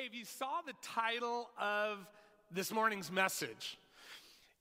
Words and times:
Hey, 0.00 0.06
if 0.06 0.14
you 0.14 0.24
saw 0.24 0.62
the 0.66 0.72
title 0.80 1.50
of 1.60 1.98
this 2.50 2.72
morning's 2.72 3.12
message, 3.12 3.76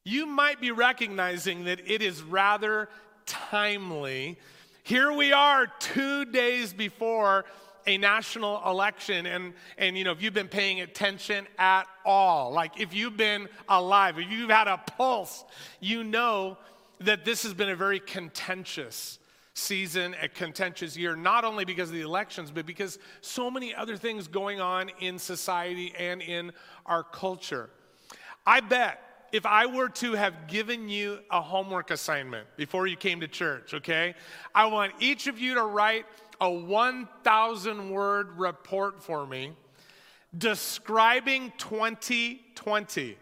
you 0.04 0.26
might 0.26 0.60
be 0.60 0.72
recognizing 0.72 1.64
that 1.64 1.80
it 1.90 2.02
is 2.02 2.22
rather 2.22 2.90
timely. 3.26 4.38
Here 4.84 5.14
we 5.14 5.32
are, 5.32 5.68
two 5.80 6.26
days 6.26 6.74
before 6.74 7.46
a 7.88 7.98
national 7.98 8.62
election 8.66 9.26
and 9.28 9.54
and 9.78 9.98
you 9.98 10.04
know 10.04 10.12
if 10.12 10.22
you've 10.22 10.34
been 10.34 10.50
paying 10.50 10.82
attention 10.82 11.48
at 11.58 11.86
all 12.04 12.52
like 12.52 12.78
if 12.78 12.94
you've 12.94 13.16
been 13.16 13.48
alive 13.70 14.20
if 14.20 14.30
you've 14.30 14.50
had 14.50 14.68
a 14.68 14.78
pulse 14.78 15.46
you 15.80 16.04
know 16.04 16.58
that 17.00 17.24
this 17.24 17.44
has 17.44 17.54
been 17.54 17.70
a 17.70 17.76
very 17.78 18.02
contentious 18.02 19.18
season, 19.60 20.16
a 20.22 20.28
contentious 20.28 20.98
year, 20.98 21.16
not 21.16 21.44
only 21.44 21.66
because 21.66 21.90
of 21.90 21.96
the 21.96 22.02
elections, 22.02 22.52
but 22.52 22.66
because 22.66 22.98
so 23.22 23.52
many 23.52 23.76
other 23.76 23.98
things 23.98 24.28
going 24.28 24.60
on 24.60 24.90
in 25.00 25.20
society 25.20 25.94
and 25.98 26.22
in 26.22 26.52
our 26.86 27.04
culture. 27.04 27.70
I 28.46 28.62
bet 28.62 29.02
if 29.32 29.46
I 29.46 29.66
were 29.66 29.90
to 29.90 30.14
have 30.14 30.48
given 30.48 30.90
you 30.90 31.20
a 31.30 31.42
homework 31.42 31.92
assignment 31.92 32.48
before 32.58 32.88
you 32.88 32.96
came 32.96 33.20
to 33.20 33.28
church, 33.28 33.74
okay, 33.74 34.16
I 34.56 34.66
want 34.66 34.94
each 35.00 35.28
of 35.28 35.40
you 35.40 35.56
to 35.56 35.64
write 35.64 36.06
a 36.42 36.50
1,000 36.50 37.90
word 37.90 38.40
report 38.40 39.04
for 39.04 39.28
me 39.28 39.52
describing 40.38 41.52
2020. 41.58 43.18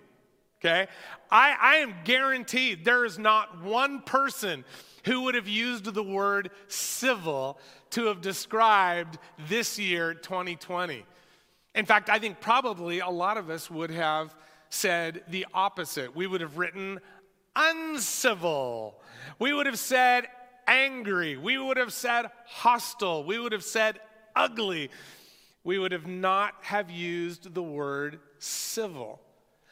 Okay? 0.60 0.88
I, 1.30 1.56
I 1.60 1.76
am 1.78 1.94
guaranteed 2.04 2.84
there 2.84 3.06
is 3.06 3.20
not 3.20 3.64
one 3.64 4.02
person 4.02 4.66
who 5.06 5.22
would 5.24 5.36
have 5.36 5.48
used 5.48 5.86
the 5.86 6.04
word 6.04 6.50
civil 6.68 7.60
to 7.92 8.06
have 8.06 8.22
described 8.22 9.18
this 9.48 9.80
year, 9.80 10.14
2020. 10.14 11.06
In 11.76 11.86
fact, 11.86 12.10
I 12.10 12.20
think 12.20 12.42
probably 12.42 13.00
a 13.00 13.10
lot 13.10 13.38
of 13.38 13.50
us 13.50 13.70
would 13.70 13.92
have 13.92 14.36
said 14.70 15.24
the 15.30 15.46
opposite. 15.54 16.16
We 16.16 16.28
would 16.28 16.42
have 16.42 16.58
written 16.58 17.00
uncivil. 17.56 19.00
We 19.40 19.54
would 19.54 19.66
have 19.66 19.80
said 19.80 20.26
angry. 20.68 21.38
We 21.38 21.58
would 21.58 21.78
have 21.78 21.94
said 21.94 22.26
hostile. 22.46 23.24
We 23.24 23.40
would 23.40 23.52
have 23.52 23.64
said 23.64 24.00
ugly. 24.36 24.90
We 25.64 25.80
would 25.80 25.92
have 25.92 26.08
not 26.08 26.56
have 26.62 26.90
used 26.90 27.54
the 27.54 27.64
word 27.64 28.20
civil. 28.40 29.22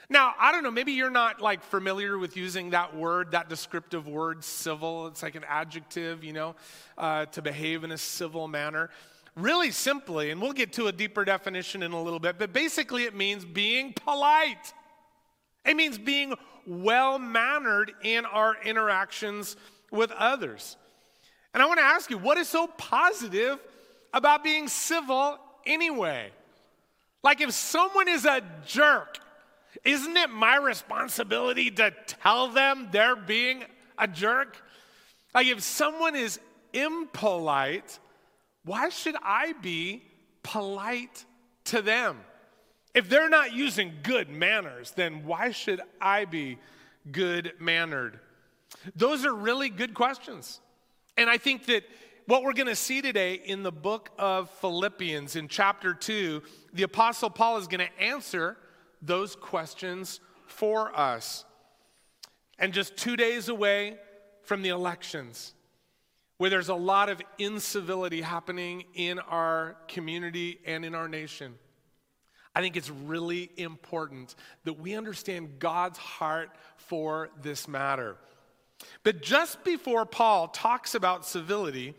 Now, 0.10 0.34
I 0.40 0.52
don't 0.52 0.64
know, 0.64 0.72
maybe 0.72 0.92
you're 0.92 1.10
not 1.10 1.42
like 1.42 1.64
familiar 1.64 2.18
with 2.18 2.38
using 2.38 2.72
that 2.72 2.96
word, 2.96 3.32
that 3.32 3.50
descriptive 3.50 4.08
word, 4.08 4.44
civil. 4.44 5.08
It's 5.08 5.24
like 5.24 5.36
an 5.36 5.46
adjective, 5.48 6.24
you 6.24 6.34
know, 6.34 6.56
uh, 6.98 7.26
to 7.28 7.42
behave 7.42 7.84
in 7.84 7.92
a 7.92 7.98
civil 7.98 8.48
manner. 8.48 8.90
Really 9.36 9.72
simply, 9.72 10.30
and 10.30 10.42
we'll 10.42 10.54
get 10.54 10.74
to 10.74 10.88
a 10.88 10.92
deeper 10.92 11.26
definition 11.26 11.84
in 11.84 11.92
a 11.92 12.02
little 12.02 12.20
bit, 12.20 12.38
but 12.38 12.54
basically 12.54 13.04
it 13.04 13.16
means 13.16 13.44
being 13.44 13.94
polite. 13.94 14.74
It 15.66 15.76
means 15.76 15.98
being 15.98 16.36
well 16.68 17.20
mannered 17.20 17.92
in 18.04 18.26
our 18.26 18.56
interactions 18.64 19.58
with 19.92 20.12
others. 20.12 20.78
And 21.54 21.64
I 21.64 21.66
want 21.66 21.80
to 21.80 21.86
ask 21.86 22.10
you, 22.10 22.18
what 22.18 22.38
is 22.38 22.48
so 22.48 22.68
positive 22.68 23.60
about 24.14 24.44
being 24.44 24.68
civil 24.68 25.40
anyway? 25.66 26.32
Like 27.24 27.42
if 27.42 27.52
someone 27.52 28.08
is 28.08 28.26
a 28.26 28.42
jerk, 28.66 29.18
isn't 29.84 30.16
it 30.16 30.30
my 30.30 30.58
responsibility 30.58 31.72
to 31.72 31.92
tell 32.08 32.48
them 32.48 32.90
they're 32.92 33.16
being 33.16 33.66
a 33.98 34.08
jerk? 34.08 34.62
Like, 35.34 35.48
if 35.48 35.62
someone 35.62 36.16
is 36.16 36.40
impolite, 36.74 38.00
why 38.64 38.90
should 38.90 39.16
I 39.22 39.54
be 39.62 40.04
polite 40.44 41.26
to 41.66 41.82
them? 41.82 42.20
If 42.94 43.10
they're 43.10 43.30
not 43.30 43.54
using 43.54 43.94
good 44.04 44.30
manners, 44.30 44.92
then 44.92 45.26
why 45.26 45.52
should 45.52 45.82
I 46.00 46.26
be 46.26 46.58
good 47.12 47.54
mannered? 47.60 48.20
Those 48.96 49.26
are 49.26 49.34
really 49.34 49.70
good 49.70 49.94
questions. 49.94 50.62
And 51.18 51.30
I 51.30 51.38
think 51.38 51.66
that 51.66 51.84
what 52.26 52.44
we're 52.44 52.54
going 52.54 52.68
to 52.68 52.76
see 52.76 53.02
today 53.02 53.36
in 53.36 53.64
the 53.64 53.72
book 53.72 54.10
of 54.18 54.50
Philippians 54.62 55.36
in 55.36 55.48
chapter 55.48 55.94
2, 55.94 56.42
the 56.74 56.84
Apostle 56.84 57.30
Paul 57.30 57.58
is 57.58 57.68
going 57.68 57.86
to 57.86 58.02
answer 58.02 58.58
those 59.06 59.36
questions 59.36 60.20
for 60.48 60.98
us. 60.98 61.46
And 62.58 62.74
just 62.74 62.96
two 62.98 63.16
days 63.16 63.50
away 63.50 63.98
from 64.44 64.62
the 64.62 64.70
elections, 64.70 65.54
where 66.38 66.50
there's 66.50 66.70
a 66.70 66.76
lot 66.76 67.10
of 67.10 67.22
incivility 67.38 68.22
happening 68.22 68.84
in 68.94 69.20
our 69.20 69.76
community 69.88 70.60
and 70.66 70.86
in 70.86 70.96
our 70.96 71.08
nation. 71.08 71.56
I 72.54 72.62
think 72.62 72.78
it's 72.78 72.90
really 72.90 73.52
important 73.58 74.36
that 74.64 74.80
we 74.80 74.96
understand 74.96 75.60
God's 75.60 75.98
heart 75.98 76.52
for 76.78 77.30
this 77.42 77.68
matter. 77.68 78.16
But 79.04 79.22
just 79.22 79.64
before 79.64 80.06
Paul 80.06 80.48
talks 80.48 80.96
about 80.96 81.26
civility, 81.26 81.96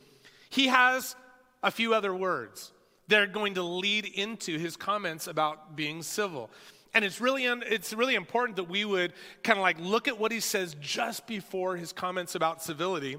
he 0.48 0.68
has 0.68 1.14
a 1.62 1.70
few 1.70 1.94
other 1.94 2.14
words 2.14 2.72
that 3.08 3.20
are 3.20 3.26
going 3.26 3.54
to 3.54 3.62
lead 3.62 4.06
into 4.06 4.58
his 4.58 4.76
comments 4.76 5.26
about 5.26 5.76
being 5.76 6.02
civil. 6.02 6.50
And 6.94 7.04
it's 7.04 7.20
really, 7.20 7.44
it's 7.44 7.92
really 7.92 8.14
important 8.14 8.56
that 8.56 8.64
we 8.64 8.84
would 8.84 9.12
kind 9.42 9.58
of 9.58 9.62
like 9.62 9.78
look 9.78 10.08
at 10.08 10.18
what 10.18 10.32
he 10.32 10.40
says 10.40 10.76
just 10.80 11.26
before 11.26 11.76
his 11.76 11.92
comments 11.92 12.34
about 12.34 12.62
civility, 12.62 13.18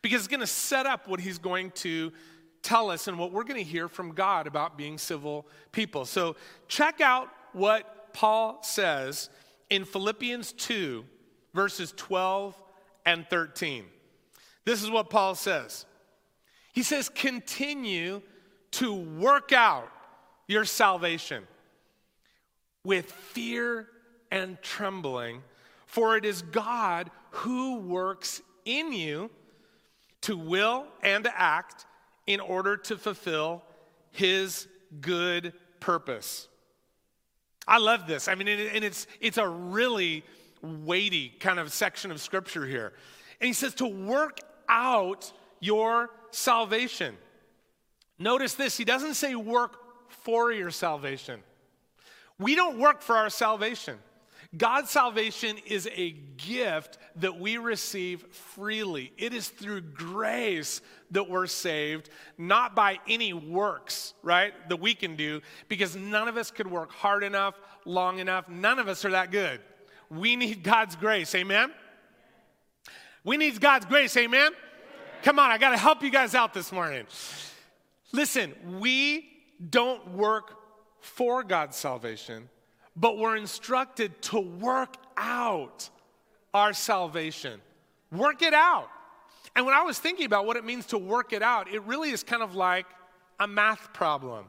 because 0.00 0.20
it's 0.20 0.28
going 0.28 0.40
to 0.40 0.46
set 0.46 0.86
up 0.86 1.06
what 1.06 1.20
he's 1.20 1.38
going 1.38 1.70
to 1.72 2.12
tell 2.62 2.90
us 2.90 3.08
and 3.08 3.18
what 3.18 3.32
we're 3.32 3.44
going 3.44 3.62
to 3.62 3.68
hear 3.68 3.88
from 3.88 4.12
God 4.12 4.46
about 4.46 4.78
being 4.78 4.96
civil 4.96 5.46
people. 5.72 6.04
So 6.04 6.36
check 6.68 7.00
out 7.00 7.28
what 7.52 8.14
Paul 8.14 8.62
says 8.62 9.28
in 9.68 9.84
Philippians 9.84 10.52
2, 10.52 11.04
verses 11.54 11.92
12 11.96 12.54
and 13.04 13.26
13. 13.28 13.84
This 14.64 14.82
is 14.82 14.90
what 14.90 15.10
Paul 15.10 15.34
says. 15.34 15.86
He 16.72 16.82
says, 16.82 17.08
Continue 17.08 18.22
to 18.72 18.94
work 18.94 19.52
out 19.52 19.90
your 20.46 20.64
salvation 20.64 21.44
with 22.84 23.10
fear 23.10 23.88
and 24.30 24.60
trembling, 24.62 25.42
for 25.86 26.16
it 26.16 26.24
is 26.24 26.42
God 26.42 27.10
who 27.30 27.78
works 27.78 28.42
in 28.64 28.92
you 28.92 29.30
to 30.22 30.36
will 30.36 30.86
and 31.02 31.24
to 31.24 31.40
act 31.40 31.86
in 32.26 32.40
order 32.40 32.76
to 32.76 32.96
fulfill 32.96 33.62
his 34.10 34.68
good 35.00 35.52
purpose. 35.80 36.48
I 37.66 37.78
love 37.78 38.06
this. 38.06 38.28
I 38.28 38.34
mean, 38.34 38.48
and 38.48 38.84
it's, 38.84 39.06
it's 39.20 39.38
a 39.38 39.48
really 39.48 40.24
weighty 40.62 41.28
kind 41.40 41.58
of 41.58 41.72
section 41.72 42.10
of 42.10 42.20
scripture 42.20 42.66
here. 42.66 42.92
And 43.40 43.46
he 43.46 43.52
says 43.52 43.74
to 43.76 43.86
work 43.86 44.38
out 44.68 45.32
your 45.60 46.10
salvation. 46.30 47.16
Notice 48.18 48.54
this, 48.54 48.76
he 48.76 48.84
doesn't 48.84 49.14
say 49.14 49.34
work 49.34 49.76
for 50.08 50.52
your 50.52 50.70
salvation. 50.70 51.40
We 52.42 52.54
don't 52.54 52.78
work 52.78 53.02
for 53.02 53.16
our 53.16 53.30
salvation. 53.30 53.98
God's 54.54 54.90
salvation 54.90 55.56
is 55.66 55.88
a 55.94 56.10
gift 56.10 56.98
that 57.16 57.40
we 57.40 57.56
receive 57.56 58.22
freely. 58.32 59.12
It 59.16 59.32
is 59.32 59.48
through 59.48 59.80
grace 59.80 60.82
that 61.10 61.30
we're 61.30 61.46
saved, 61.46 62.10
not 62.36 62.74
by 62.74 62.98
any 63.08 63.32
works, 63.32 64.12
right, 64.22 64.52
that 64.68 64.76
we 64.76 64.94
can 64.94 65.16
do, 65.16 65.40
because 65.68 65.96
none 65.96 66.28
of 66.28 66.36
us 66.36 66.50
could 66.50 66.70
work 66.70 66.92
hard 66.92 67.22
enough, 67.22 67.58
long 67.86 68.18
enough. 68.18 68.46
None 68.48 68.78
of 68.78 68.88
us 68.88 69.06
are 69.06 69.10
that 69.10 69.30
good. 69.30 69.60
We 70.10 70.36
need 70.36 70.62
God's 70.62 70.96
grace, 70.96 71.34
amen? 71.34 71.72
We 73.24 73.38
need 73.38 73.58
God's 73.58 73.86
grace, 73.86 74.14
amen? 74.18 74.52
Come 75.22 75.38
on, 75.38 75.50
I 75.50 75.56
got 75.56 75.70
to 75.70 75.78
help 75.78 76.02
you 76.02 76.10
guys 76.10 76.34
out 76.34 76.52
this 76.52 76.72
morning. 76.72 77.06
Listen, 78.12 78.52
we 78.80 79.30
don't 79.70 80.14
work 80.14 80.61
for 81.02 81.42
God's 81.42 81.76
salvation, 81.76 82.48
but 82.96 83.18
we're 83.18 83.36
instructed 83.36 84.22
to 84.22 84.40
work 84.40 84.96
out 85.16 85.90
our 86.54 86.72
salvation. 86.72 87.60
Work 88.10 88.42
it 88.42 88.54
out. 88.54 88.88
And 89.54 89.66
when 89.66 89.74
I 89.74 89.82
was 89.82 89.98
thinking 89.98 90.26
about 90.26 90.46
what 90.46 90.56
it 90.56 90.64
means 90.64 90.86
to 90.86 90.98
work 90.98 91.32
it 91.32 91.42
out, 91.42 91.72
it 91.72 91.82
really 91.82 92.10
is 92.10 92.22
kind 92.22 92.42
of 92.42 92.54
like 92.54 92.86
a 93.40 93.46
math 93.46 93.92
problem. 93.92 94.46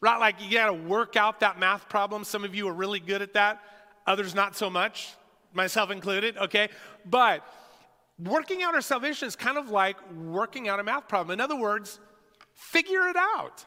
Right? 0.00 0.18
Like 0.18 0.36
you 0.40 0.50
got 0.52 0.66
to 0.66 0.72
work 0.72 1.16
out 1.16 1.40
that 1.40 1.58
math 1.58 1.88
problem. 1.88 2.24
Some 2.24 2.44
of 2.44 2.54
you 2.54 2.68
are 2.68 2.72
really 2.72 3.00
good 3.00 3.20
at 3.20 3.34
that, 3.34 3.60
others 4.06 4.34
not 4.34 4.56
so 4.56 4.70
much, 4.70 5.14
myself 5.52 5.90
included, 5.90 6.36
okay? 6.38 6.68
But 7.04 7.44
working 8.18 8.62
out 8.62 8.74
our 8.74 8.80
salvation 8.80 9.28
is 9.28 9.36
kind 9.36 9.58
of 9.58 9.70
like 9.70 9.96
working 10.12 10.68
out 10.68 10.80
a 10.80 10.84
math 10.84 11.08
problem. 11.08 11.32
In 11.32 11.40
other 11.40 11.56
words, 11.56 11.98
figure 12.54 13.08
it 13.08 13.16
out. 13.16 13.64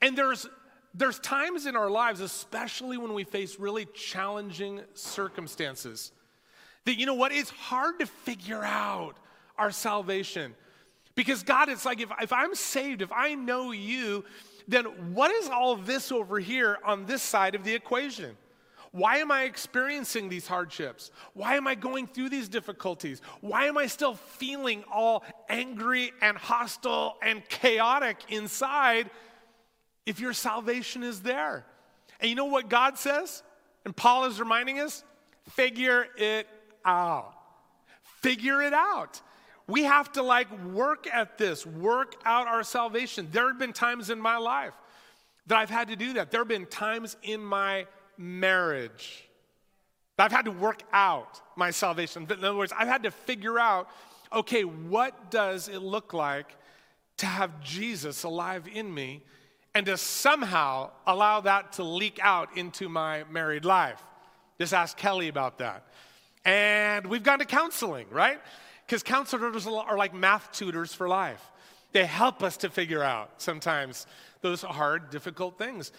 And 0.00 0.16
there's 0.16 0.46
there's 0.94 1.18
times 1.18 1.66
in 1.66 1.76
our 1.76 1.90
lives, 1.90 2.20
especially 2.20 2.98
when 2.98 3.14
we 3.14 3.24
face 3.24 3.58
really 3.58 3.86
challenging 3.94 4.80
circumstances, 4.94 6.12
that 6.84 6.98
you 6.98 7.06
know 7.06 7.14
what? 7.14 7.32
It's 7.32 7.50
hard 7.50 7.98
to 8.00 8.06
figure 8.06 8.62
out 8.62 9.16
our 9.56 9.70
salvation. 9.70 10.54
Because 11.14 11.42
God, 11.42 11.68
it's 11.68 11.84
like 11.84 12.00
if, 12.00 12.10
if 12.20 12.32
I'm 12.32 12.54
saved, 12.54 13.02
if 13.02 13.12
I 13.12 13.34
know 13.34 13.72
you, 13.72 14.24
then 14.68 14.84
what 15.14 15.30
is 15.30 15.48
all 15.48 15.76
this 15.76 16.12
over 16.12 16.38
here 16.38 16.78
on 16.84 17.06
this 17.06 17.22
side 17.22 17.54
of 17.54 17.64
the 17.64 17.74
equation? 17.74 18.36
Why 18.92 19.18
am 19.18 19.30
I 19.30 19.44
experiencing 19.44 20.28
these 20.28 20.46
hardships? 20.46 21.10
Why 21.32 21.56
am 21.56 21.66
I 21.66 21.74
going 21.74 22.06
through 22.06 22.28
these 22.28 22.48
difficulties? 22.48 23.22
Why 23.40 23.64
am 23.64 23.78
I 23.78 23.86
still 23.86 24.14
feeling 24.14 24.84
all 24.92 25.24
angry 25.48 26.12
and 26.20 26.36
hostile 26.36 27.16
and 27.22 27.46
chaotic 27.48 28.18
inside 28.28 29.10
if 30.06 30.20
your 30.20 30.32
salvation 30.32 31.02
is 31.02 31.20
there? 31.20 31.64
And 32.20 32.28
you 32.28 32.36
know 32.36 32.46
what 32.46 32.68
God 32.68 32.98
says? 32.98 33.42
And 33.84 33.94
Paul 33.94 34.24
is 34.24 34.38
reminding 34.38 34.80
us 34.80 35.02
figure 35.50 36.06
it 36.16 36.46
out. 36.84 37.34
Figure 38.20 38.62
it 38.62 38.72
out. 38.72 39.20
We 39.66 39.84
have 39.84 40.12
to 40.12 40.22
like 40.22 40.48
work 40.66 41.06
at 41.12 41.38
this, 41.38 41.66
work 41.66 42.14
out 42.24 42.46
our 42.46 42.62
salvation. 42.62 43.28
There 43.32 43.48
have 43.48 43.58
been 43.58 43.72
times 43.72 44.10
in 44.10 44.20
my 44.20 44.36
life 44.36 44.74
that 45.46 45.58
I've 45.58 45.70
had 45.70 45.88
to 45.88 45.96
do 45.96 46.14
that. 46.14 46.30
There 46.30 46.40
have 46.40 46.48
been 46.48 46.66
times 46.66 47.16
in 47.22 47.42
my 47.42 47.86
marriage. 48.16 49.28
that 50.16 50.24
I've 50.24 50.32
had 50.32 50.44
to 50.44 50.50
work 50.52 50.82
out 50.92 51.40
my 51.56 51.70
salvation. 51.70 52.26
In 52.30 52.44
other 52.44 52.54
words, 52.54 52.72
I've 52.76 52.88
had 52.88 53.02
to 53.04 53.10
figure 53.10 53.58
out 53.58 53.88
okay, 54.32 54.62
what 54.64 55.30
does 55.30 55.68
it 55.68 55.80
look 55.80 56.14
like 56.14 56.56
to 57.18 57.26
have 57.26 57.60
Jesus 57.60 58.24
alive 58.24 58.66
in 58.72 58.92
me 58.92 59.22
and 59.74 59.86
to 59.86 59.96
somehow 59.96 60.90
allow 61.06 61.40
that 61.40 61.72
to 61.74 61.84
leak 61.84 62.18
out 62.22 62.56
into 62.56 62.88
my 62.88 63.24
married 63.30 63.64
life? 63.64 64.02
Just 64.58 64.74
ask 64.74 64.96
Kelly 64.96 65.28
about 65.28 65.58
that. 65.58 65.84
And 66.44 67.06
we've 67.06 67.22
gone 67.22 67.38
to 67.38 67.44
counseling, 67.44 68.06
right? 68.10 68.40
Because 68.86 69.02
counselors 69.02 69.66
are 69.66 69.96
like 69.96 70.14
math 70.14 70.52
tutors 70.52 70.92
for 70.92 71.08
life. 71.08 71.42
They 71.92 72.04
help 72.04 72.42
us 72.42 72.56
to 72.58 72.70
figure 72.70 73.02
out 73.02 73.30
sometimes 73.38 74.06
those 74.40 74.62
hard, 74.62 75.10
difficult 75.10 75.58
things. 75.58 75.92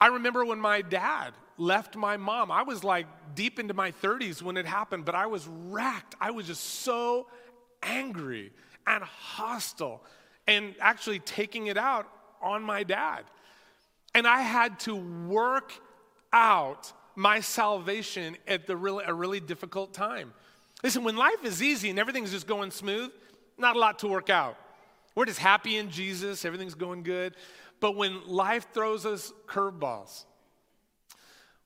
I 0.00 0.08
remember 0.08 0.44
when 0.44 0.60
my 0.60 0.82
dad 0.82 1.32
left 1.58 1.96
my 1.96 2.16
mom. 2.16 2.50
I 2.50 2.62
was 2.62 2.84
like 2.84 3.06
deep 3.34 3.58
into 3.58 3.74
my 3.74 3.92
30s 3.92 4.42
when 4.42 4.56
it 4.56 4.66
happened, 4.66 5.04
but 5.04 5.14
I 5.14 5.26
was 5.26 5.46
racked. 5.48 6.14
I 6.20 6.30
was 6.30 6.46
just 6.46 6.62
so 6.62 7.26
angry 7.82 8.52
and 8.86 9.02
hostile 9.02 10.02
and 10.46 10.74
actually 10.80 11.18
taking 11.20 11.66
it 11.68 11.78
out 11.78 12.06
on 12.46 12.62
my 12.62 12.82
dad. 12.82 13.24
And 14.14 14.26
I 14.26 14.40
had 14.40 14.80
to 14.80 14.96
work 14.96 15.72
out 16.32 16.92
my 17.14 17.40
salvation 17.40 18.36
at 18.46 18.66
the 18.66 18.76
really, 18.76 19.04
a 19.06 19.12
really 19.12 19.40
difficult 19.40 19.92
time. 19.92 20.32
Listen, 20.82 21.04
when 21.04 21.16
life 21.16 21.44
is 21.44 21.62
easy 21.62 21.90
and 21.90 21.98
everything's 21.98 22.30
just 22.30 22.46
going 22.46 22.70
smooth, 22.70 23.10
not 23.58 23.76
a 23.76 23.78
lot 23.78 23.98
to 24.00 24.08
work 24.08 24.30
out. 24.30 24.56
We're 25.14 25.24
just 25.24 25.38
happy 25.38 25.76
in 25.76 25.90
Jesus, 25.90 26.44
everything's 26.44 26.74
going 26.74 27.02
good. 27.02 27.34
But 27.80 27.96
when 27.96 28.26
life 28.26 28.66
throws 28.72 29.06
us 29.06 29.32
curveballs, 29.46 30.24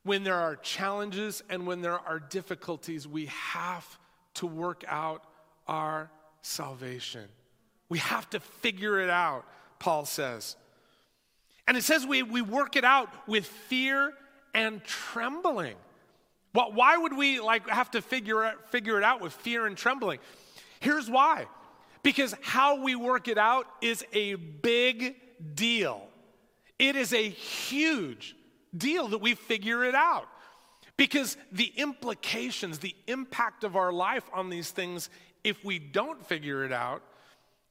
when 0.02 0.24
there 0.24 0.36
are 0.36 0.56
challenges 0.56 1.42
and 1.50 1.66
when 1.66 1.82
there 1.82 1.98
are 1.98 2.20
difficulties, 2.20 3.06
we 3.06 3.26
have 3.26 3.98
to 4.34 4.46
work 4.46 4.84
out 4.88 5.24
our 5.66 6.10
salvation. 6.42 7.28
We 7.88 7.98
have 7.98 8.30
to 8.30 8.40
figure 8.40 9.00
it 9.00 9.10
out, 9.10 9.44
Paul 9.78 10.04
says. 10.04 10.56
And 11.70 11.76
it 11.76 11.84
says 11.84 12.04
we, 12.04 12.24
we 12.24 12.42
work 12.42 12.74
it 12.74 12.82
out 12.82 13.08
with 13.28 13.46
fear 13.46 14.12
and 14.54 14.82
trembling. 14.82 15.76
Well, 16.52 16.72
why 16.72 16.96
would 16.96 17.16
we 17.16 17.38
like 17.38 17.68
have 17.68 17.92
to 17.92 18.02
figure 18.02 18.44
it, 18.44 18.56
figure 18.70 18.98
it 18.98 19.04
out 19.04 19.20
with 19.20 19.32
fear 19.32 19.66
and 19.66 19.76
trembling? 19.76 20.18
Here's 20.80 21.08
why. 21.08 21.46
Because 22.02 22.34
how 22.42 22.82
we 22.82 22.96
work 22.96 23.28
it 23.28 23.38
out 23.38 23.66
is 23.80 24.04
a 24.12 24.34
big 24.34 25.14
deal. 25.54 26.08
It 26.80 26.96
is 26.96 27.12
a 27.12 27.28
huge 27.28 28.34
deal 28.76 29.06
that 29.06 29.18
we 29.18 29.36
figure 29.36 29.84
it 29.84 29.94
out. 29.94 30.26
Because 30.96 31.36
the 31.52 31.72
implications, 31.76 32.80
the 32.80 32.96
impact 33.06 33.62
of 33.62 33.76
our 33.76 33.92
life 33.92 34.28
on 34.32 34.50
these 34.50 34.72
things, 34.72 35.08
if 35.44 35.64
we 35.64 35.78
don't 35.78 36.26
figure 36.26 36.64
it 36.64 36.72
out, 36.72 37.04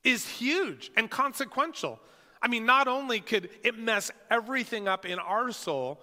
is 0.06 0.26
huge 0.26 0.90
and 0.96 1.12
consequential. 1.12 2.00
I 2.42 2.48
mean, 2.48 2.66
not 2.66 2.88
only 2.88 3.20
could 3.20 3.50
it 3.64 3.78
mess 3.78 4.12
everything 4.30 4.88
up 4.88 5.06
in 5.06 5.20
our 5.20 5.52
soul, 5.52 6.00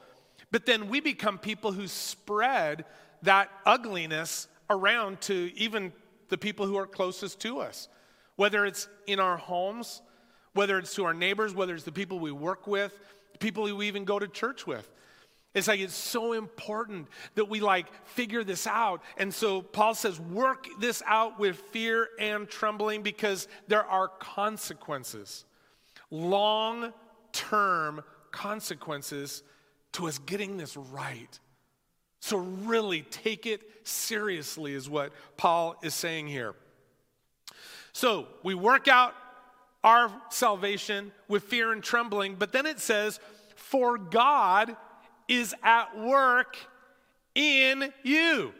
but 0.50 0.66
then 0.66 0.88
we 0.88 1.00
become 1.00 1.38
people 1.38 1.72
who 1.72 1.86
spread 1.88 2.84
that 3.22 3.50
ugliness 3.64 4.48
around 4.68 5.20
to 5.22 5.50
even 5.56 5.92
the 6.28 6.38
people 6.38 6.66
who 6.66 6.76
are 6.76 6.86
closest 6.86 7.40
to 7.40 7.60
us, 7.60 7.88
whether 8.36 8.66
it's 8.66 8.88
in 9.06 9.20
our 9.20 9.36
homes, 9.36 10.02
whether 10.52 10.78
it's 10.78 10.94
to 10.94 11.04
our 11.04 11.14
neighbors, 11.14 11.54
whether 11.54 11.74
it's 11.74 11.84
the 11.84 11.92
people 11.92 12.18
we 12.18 12.32
work 12.32 12.66
with, 12.66 12.98
people 13.38 13.66
who 13.66 13.76
we 13.76 13.88
even 13.88 14.04
go 14.04 14.18
to 14.18 14.28
church 14.28 14.66
with. 14.66 14.90
It's 15.54 15.68
like 15.68 15.80
it's 15.80 15.94
so 15.94 16.34
important 16.34 17.08
that 17.34 17.48
we 17.48 17.60
like 17.60 17.86
figure 18.08 18.44
this 18.44 18.66
out. 18.66 19.00
And 19.16 19.32
so 19.32 19.62
Paul 19.62 19.94
says, 19.94 20.20
work 20.20 20.66
this 20.80 21.02
out 21.06 21.38
with 21.38 21.56
fear 21.72 22.08
and 22.20 22.46
trembling 22.46 23.02
because 23.02 23.48
there 23.66 23.84
are 23.84 24.08
consequences, 24.08 25.46
long 26.10 26.92
term 27.32 28.02
consequences 28.30 29.42
to 29.92 30.06
us 30.08 30.18
getting 30.18 30.56
this 30.56 30.76
right. 30.76 31.38
So, 32.20 32.38
really 32.38 33.02
take 33.02 33.46
it 33.46 33.60
seriously, 33.84 34.74
is 34.74 34.88
what 34.88 35.12
Paul 35.36 35.76
is 35.82 35.94
saying 35.94 36.28
here. 36.28 36.54
So, 37.92 38.26
we 38.42 38.54
work 38.54 38.88
out 38.88 39.14
our 39.84 40.10
salvation 40.30 41.12
with 41.28 41.44
fear 41.44 41.72
and 41.72 41.82
trembling, 41.82 42.34
but 42.34 42.52
then 42.52 42.66
it 42.66 42.80
says, 42.80 43.20
For 43.54 43.96
God 43.96 44.76
is 45.28 45.54
at 45.62 45.98
work 45.98 46.56
in 47.34 47.92
you. 48.02 48.52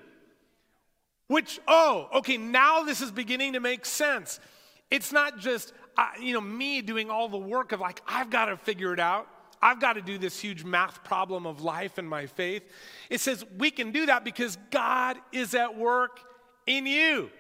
Which, 1.27 1.59
oh, 1.67 2.09
okay, 2.15 2.37
now 2.37 2.85
this 2.85 3.01
is 3.01 3.11
beginning 3.11 3.55
to 3.55 3.61
make 3.61 3.85
sense. 3.85 4.39
It's 4.91 5.13
not 5.13 5.39
just, 5.39 5.73
you 6.21 6.35
know, 6.35 6.41
me 6.41 6.83
doing 6.83 7.11
all 7.11 7.29
the 7.29 7.39
work 7.39 7.73
of 7.73 7.81
like, 7.81 8.03
I've 8.07 8.31
got 8.31 8.47
to 8.47 8.57
figure 8.57 8.93
it 8.93 9.01
out. 9.01 9.29
I've 9.63 9.81
got 9.81 9.95
to 9.95 10.03
do 10.03 10.19
this 10.19 10.39
huge 10.39 10.65
math 10.65 11.03
problem 11.03 11.47
of 11.47 11.63
life 11.63 11.99
and 11.99 12.09
my 12.09 12.27
faith. 12.27 12.63
It 13.09 13.21
says 13.21 13.45
we 13.59 13.71
can 13.71 13.91
do 13.91 14.07
that 14.07 14.25
because 14.25 14.59
God 14.71 15.17
is 15.33 15.55
at 15.55 15.77
work 15.77 16.21
in 16.67 16.87
you. 16.87 17.31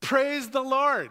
Praise 0.00 0.50
the 0.50 0.60
Lord. 0.60 1.10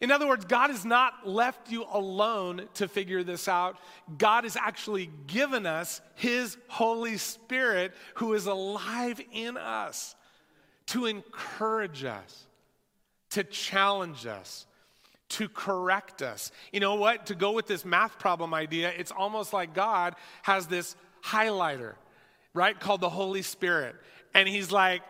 In 0.00 0.10
other 0.10 0.26
words, 0.26 0.46
God 0.46 0.70
has 0.70 0.84
not 0.84 1.28
left 1.28 1.70
you 1.70 1.84
alone 1.92 2.68
to 2.74 2.88
figure 2.88 3.22
this 3.22 3.48
out. 3.48 3.76
God 4.16 4.44
has 4.44 4.56
actually 4.56 5.10
given 5.26 5.66
us 5.66 6.00
His 6.14 6.56
Holy 6.68 7.18
Spirit 7.18 7.92
who 8.14 8.32
is 8.32 8.46
alive 8.46 9.20
in 9.32 9.58
us 9.58 10.14
to 10.86 11.06
encourage 11.06 12.04
us, 12.04 12.46
to 13.30 13.44
challenge 13.44 14.26
us, 14.26 14.66
to 15.30 15.48
correct 15.48 16.22
us. 16.22 16.52
You 16.72 16.80
know 16.80 16.96
what? 16.96 17.26
To 17.26 17.34
go 17.34 17.52
with 17.52 17.66
this 17.66 17.84
math 17.84 18.18
problem 18.18 18.52
idea, 18.52 18.92
it's 18.96 19.12
almost 19.12 19.52
like 19.52 19.74
God 19.74 20.14
has 20.42 20.66
this 20.66 20.96
highlighter, 21.24 21.94
right, 22.54 22.78
called 22.78 23.00
the 23.00 23.10
Holy 23.10 23.42
Spirit. 23.42 23.96
And 24.34 24.48
He's 24.48 24.70
like, 24.70 25.02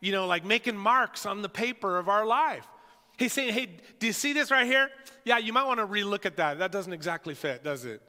you 0.00 0.12
know, 0.12 0.26
like 0.26 0.44
making 0.44 0.76
marks 0.76 1.26
on 1.26 1.42
the 1.42 1.48
paper 1.48 1.98
of 1.98 2.08
our 2.08 2.26
life. 2.26 2.66
He's 3.16 3.32
saying, 3.32 3.52
hey, 3.52 3.68
do 3.98 4.06
you 4.06 4.12
see 4.12 4.32
this 4.32 4.50
right 4.50 4.66
here? 4.66 4.90
Yeah, 5.24 5.38
you 5.38 5.52
might 5.52 5.64
want 5.64 5.78
to 5.78 5.86
relook 5.86 6.26
at 6.26 6.36
that. 6.36 6.58
That 6.58 6.72
doesn't 6.72 6.92
exactly 6.92 7.34
fit, 7.34 7.62
does 7.62 7.84
it? 7.84 8.02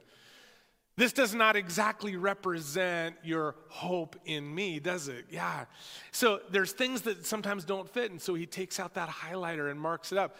This 0.96 1.12
does 1.12 1.34
not 1.34 1.56
exactly 1.56 2.16
represent 2.16 3.16
your 3.22 3.54
hope 3.68 4.16
in 4.24 4.52
me, 4.52 4.80
does 4.80 5.08
it? 5.08 5.26
Yeah. 5.30 5.66
So 6.10 6.40
there's 6.50 6.72
things 6.72 7.02
that 7.02 7.26
sometimes 7.26 7.64
don't 7.64 7.88
fit, 7.88 8.10
and 8.10 8.20
so 8.20 8.34
he 8.34 8.46
takes 8.46 8.80
out 8.80 8.94
that 8.94 9.08
highlighter 9.08 9.70
and 9.70 9.78
marks 9.78 10.10
it 10.10 10.18
up. 10.18 10.36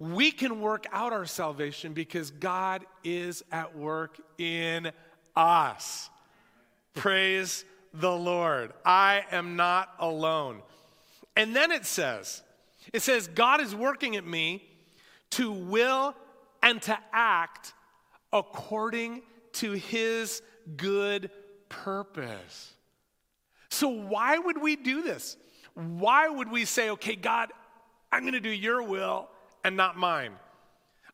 We 0.00 0.30
can 0.30 0.62
work 0.62 0.86
out 0.92 1.12
our 1.12 1.26
salvation 1.26 1.92
because 1.92 2.30
God 2.30 2.86
is 3.04 3.44
at 3.52 3.76
work 3.76 4.18
in 4.38 4.92
us. 5.36 6.08
Praise 6.94 7.66
the 7.92 8.10
Lord. 8.10 8.72
I 8.82 9.24
am 9.30 9.56
not 9.56 9.90
alone. 9.98 10.62
And 11.36 11.54
then 11.54 11.70
it 11.70 11.84
says, 11.84 12.42
it 12.94 13.02
says, 13.02 13.28
God 13.28 13.60
is 13.60 13.74
working 13.74 14.16
at 14.16 14.26
me 14.26 14.64
to 15.32 15.52
will 15.52 16.14
and 16.62 16.80
to 16.82 16.98
act 17.12 17.74
according 18.32 19.20
to 19.52 19.72
his 19.72 20.40
good 20.78 21.30
purpose. 21.68 22.72
So, 23.68 23.88
why 23.88 24.38
would 24.38 24.60
we 24.60 24.76
do 24.76 25.02
this? 25.02 25.36
Why 25.74 26.26
would 26.26 26.50
we 26.50 26.64
say, 26.64 26.88
okay, 26.90 27.16
God, 27.16 27.52
I'm 28.10 28.22
going 28.22 28.32
to 28.32 28.40
do 28.40 28.50
your 28.50 28.82
will 28.82 29.28
and 29.64 29.76
not 29.76 29.96
mine? 29.96 30.32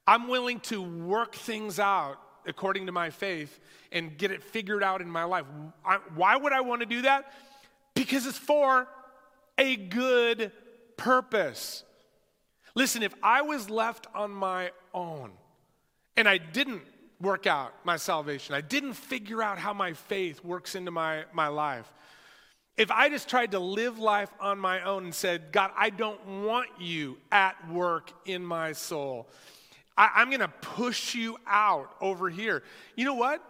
I'm 0.07 0.29
willing 0.29 0.61
to 0.61 0.81
work 0.81 1.35
things 1.35 1.79
out 1.79 2.19
according 2.47 2.87
to 2.87 2.93
my 2.93 3.11
faith 3.11 3.59
and 3.91 4.17
get 4.17 4.31
it 4.31 4.43
figured 4.43 4.83
out 4.83 5.01
in 5.01 5.11
my 5.11 5.25
life. 5.25 5.45
why 6.15 6.37
would 6.37 6.53
I 6.53 6.61
want 6.61 6.81
to 6.81 6.87
do 6.87 7.03
that? 7.03 7.33
Because 7.95 8.27
it's 8.27 8.39
for 8.39 8.87
a 9.59 9.75
good 9.77 10.53
purpose. 10.97 11.83
Listen, 12.75 13.03
if 13.03 13.15
I 13.23 13.43
was 13.43 13.69
left 13.69 14.07
on 14.15 14.31
my 14.31 14.71
own 14.95 15.33
and 16.17 16.29
I 16.29 16.39
didn't 16.39 16.83
work 17.21 17.47
out 17.47 17.73
my 17.85 17.97
salvation. 17.97 18.55
I 18.55 18.61
didn't 18.61 18.95
figure 18.95 19.43
out 19.43 19.59
how 19.59 19.73
my 19.73 19.93
faith 19.93 20.45
works 20.45 20.75
into 20.75 20.91
my, 20.91 21.25
my 21.33 21.49
life. 21.49 21.91
If 22.77 22.91
I 22.91 23.09
just 23.09 23.29
tried 23.29 23.53
to 23.53 23.59
live 23.59 23.99
life 23.99 24.29
on 24.39 24.59
my 24.59 24.83
own 24.83 25.05
and 25.05 25.15
said, 25.15 25.51
God, 25.51 25.71
I 25.77 25.91
don't 25.91 26.45
want 26.45 26.69
you 26.79 27.17
at 27.33 27.55
work 27.71 28.13
in 28.27 28.45
my 28.45 28.73
soul, 28.73 29.29
I, 29.97 30.21
am 30.21 30.29
going 30.29 30.41
to 30.41 30.49
push 30.49 31.15
you 31.15 31.39
out 31.47 31.95
over 32.01 32.29
here. 32.29 32.63
You 32.95 33.07
know 33.07 33.15
what? 33.15 33.43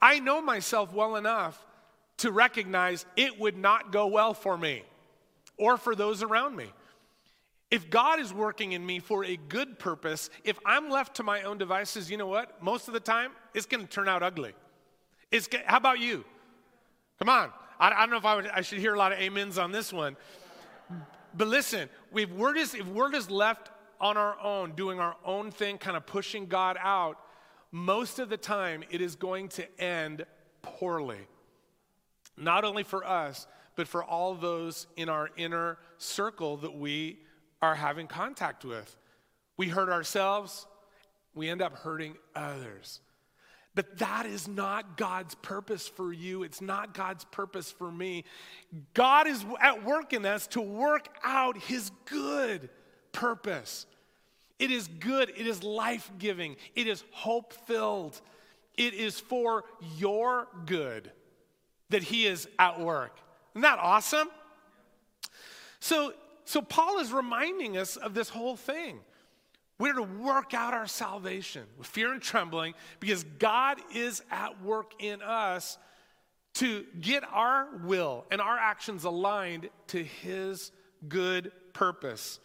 I 0.00 0.18
know 0.18 0.40
myself 0.40 0.94
well 0.94 1.16
enough 1.16 1.62
to 2.18 2.32
recognize 2.32 3.04
it 3.16 3.38
would 3.38 3.56
not 3.56 3.92
go 3.92 4.06
well 4.06 4.32
for 4.32 4.56
me 4.56 4.82
or 5.58 5.76
for 5.76 5.94
those 5.94 6.22
around 6.22 6.56
me. 6.56 6.72
If 7.70 7.90
God 7.90 8.18
is 8.18 8.32
working 8.32 8.72
in 8.72 8.84
me 8.84 8.98
for 8.98 9.24
a 9.24 9.36
good 9.36 9.78
purpose, 9.78 10.30
if 10.42 10.58
I'm 10.64 10.90
left 10.90 11.16
to 11.16 11.22
my 11.22 11.42
own 11.42 11.58
devices, 11.58 12.10
you 12.10 12.16
know 12.16 12.26
what? 12.26 12.62
Most 12.62 12.88
of 12.88 12.94
the 12.94 13.00
time, 13.00 13.32
it's 13.54 13.66
going 13.66 13.86
to 13.86 13.90
turn 13.90 14.08
out 14.08 14.22
ugly. 14.22 14.54
It's, 15.30 15.48
how 15.66 15.76
about 15.76 16.00
you? 16.00 16.24
Come 17.18 17.28
on. 17.28 17.50
I, 17.80 17.90
I 17.90 18.00
don't 18.00 18.10
know 18.10 18.18
if 18.18 18.24
I, 18.24 18.36
would, 18.36 18.46
I, 18.48 18.60
should 18.60 18.78
hear 18.78 18.94
a 18.94 18.98
lot 18.98 19.12
of 19.12 19.18
amens 19.18 19.58
on 19.58 19.72
this 19.72 19.92
one. 19.92 20.16
But 21.34 21.48
listen, 21.48 21.88
if 22.14 22.30
we're, 22.30 22.54
just, 22.54 22.74
if 22.74 22.86
we're 22.86 23.10
just 23.10 23.30
left 23.30 23.70
on 24.00 24.16
our 24.16 24.38
own, 24.40 24.72
doing 24.72 25.00
our 25.00 25.16
own 25.24 25.50
thing, 25.50 25.78
kind 25.78 25.96
of 25.96 26.06
pushing 26.06 26.46
God 26.46 26.76
out, 26.80 27.18
most 27.72 28.18
of 28.18 28.28
the 28.28 28.36
time 28.36 28.84
it 28.90 29.00
is 29.00 29.16
going 29.16 29.48
to 29.50 29.80
end 29.80 30.26
poorly. 30.62 31.20
Not 32.36 32.64
only 32.64 32.82
for 32.82 33.04
us, 33.04 33.46
but 33.76 33.88
for 33.88 34.04
all 34.04 34.34
those 34.34 34.86
in 34.96 35.08
our 35.08 35.30
inner 35.36 35.78
circle 35.98 36.58
that 36.58 36.74
we 36.74 37.20
are 37.62 37.74
having 37.74 38.06
contact 38.06 38.64
with. 38.64 38.96
We 39.56 39.68
hurt 39.68 39.88
ourselves, 39.88 40.66
we 41.34 41.48
end 41.48 41.62
up 41.62 41.74
hurting 41.76 42.16
others. 42.34 43.00
But 43.74 43.98
that 43.98 44.26
is 44.26 44.48
not 44.48 44.96
God's 44.96 45.34
purpose 45.36 45.86
for 45.86 46.12
you. 46.12 46.42
It's 46.42 46.60
not 46.60 46.92
God's 46.92 47.24
purpose 47.26 47.70
for 47.70 47.90
me. 47.90 48.24
God 48.94 49.26
is 49.26 49.44
at 49.60 49.84
work 49.84 50.12
in 50.12 50.26
us 50.26 50.46
to 50.48 50.60
work 50.60 51.08
out 51.22 51.56
His 51.56 51.90
good 52.06 52.68
purpose. 53.12 53.86
It 54.58 54.70
is 54.70 54.88
good, 54.88 55.30
it 55.36 55.46
is 55.46 55.62
life 55.62 56.10
giving, 56.18 56.56
it 56.74 56.86
is 56.86 57.02
hope 57.12 57.54
filled, 57.66 58.20
it 58.76 58.92
is 58.92 59.18
for 59.18 59.64
your 59.96 60.48
good 60.66 61.10
that 61.90 62.02
He 62.02 62.26
is 62.26 62.48
at 62.58 62.80
work. 62.80 63.16
Isn't 63.54 63.62
that 63.62 63.78
awesome? 63.78 64.28
So 65.78 66.12
so 66.50 66.60
Paul 66.60 66.98
is 66.98 67.12
reminding 67.12 67.76
us 67.76 67.96
of 67.96 68.12
this 68.12 68.28
whole 68.28 68.56
thing. 68.56 68.98
We're 69.80 69.94
to 69.94 70.02
work 70.02 70.52
out 70.52 70.74
our 70.74 70.86
salvation 70.86 71.64
with 71.78 71.86
fear 71.86 72.12
and 72.12 72.20
trembling 72.20 72.74
because 73.00 73.24
God 73.38 73.78
is 73.94 74.22
at 74.30 74.62
work 74.62 74.92
in 74.98 75.22
us 75.22 75.78
to 76.54 76.84
get 77.00 77.24
our 77.32 77.66
will 77.82 78.26
and 78.30 78.42
our 78.42 78.58
actions 78.58 79.04
aligned 79.04 79.70
to 79.86 80.04
his 80.04 80.70
good 81.08 81.50
purpose. 81.72 82.40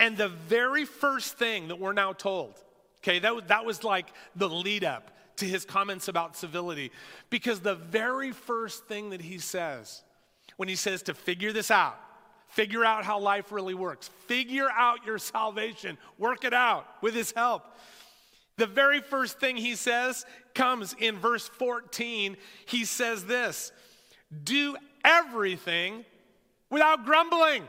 And 0.00 0.16
the 0.16 0.30
very 0.30 0.86
first 0.86 1.36
thing 1.36 1.68
that 1.68 1.78
we're 1.78 1.92
now 1.92 2.14
told, 2.14 2.54
okay, 3.00 3.18
that, 3.18 3.48
that 3.48 3.66
was 3.66 3.84
like 3.84 4.06
the 4.34 4.48
lead 4.48 4.84
up 4.84 5.10
to 5.36 5.44
his 5.44 5.66
comments 5.66 6.08
about 6.08 6.34
civility. 6.34 6.92
Because 7.28 7.60
the 7.60 7.74
very 7.74 8.32
first 8.32 8.86
thing 8.86 9.10
that 9.10 9.20
he 9.20 9.36
says, 9.36 10.02
when 10.56 10.70
he 10.70 10.76
says 10.76 11.02
to 11.02 11.14
figure 11.14 11.52
this 11.52 11.70
out, 11.70 11.98
Figure 12.52 12.84
out 12.84 13.04
how 13.04 13.18
life 13.18 13.50
really 13.50 13.72
works. 13.72 14.08
Figure 14.26 14.68
out 14.70 15.06
your 15.06 15.16
salvation. 15.16 15.96
Work 16.18 16.44
it 16.44 16.52
out 16.52 16.86
with 17.00 17.14
his 17.14 17.32
help. 17.32 17.64
The 18.58 18.66
very 18.66 19.00
first 19.00 19.40
thing 19.40 19.56
he 19.56 19.74
says 19.74 20.26
comes 20.54 20.94
in 20.98 21.16
verse 21.16 21.48
14. 21.48 22.36
He 22.66 22.84
says 22.84 23.24
this 23.24 23.72
Do 24.44 24.76
everything 25.02 26.04
without 26.68 27.06
grumbling 27.06 27.64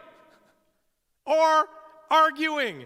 or 1.25 1.66
arguing, 2.12 2.86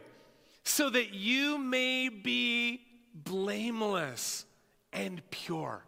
so 0.63 0.91
that 0.91 1.15
you 1.15 1.57
may 1.57 2.09
be 2.09 2.79
blameless 3.15 4.45
and 4.93 5.27
pure, 5.31 5.83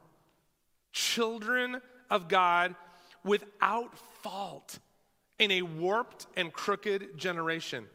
children 0.91 1.81
of 2.09 2.27
God 2.27 2.73
without 3.23 3.95
fault 4.23 4.79
in 5.39 5.51
a 5.51 5.61
warped 5.61 6.27
and 6.35 6.53
crooked 6.53 7.17
generation. 7.17 7.85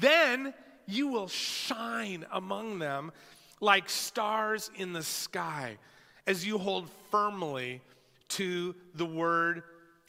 Then 0.00 0.54
you 0.86 1.08
will 1.08 1.28
shine 1.28 2.24
among 2.32 2.78
them 2.78 3.12
like 3.60 3.88
stars 3.88 4.70
in 4.76 4.92
the 4.92 5.02
sky 5.02 5.78
as 6.26 6.46
you 6.46 6.58
hold 6.58 6.88
firmly 7.10 7.82
to 8.28 8.74
the 8.94 9.06
word 9.06 9.62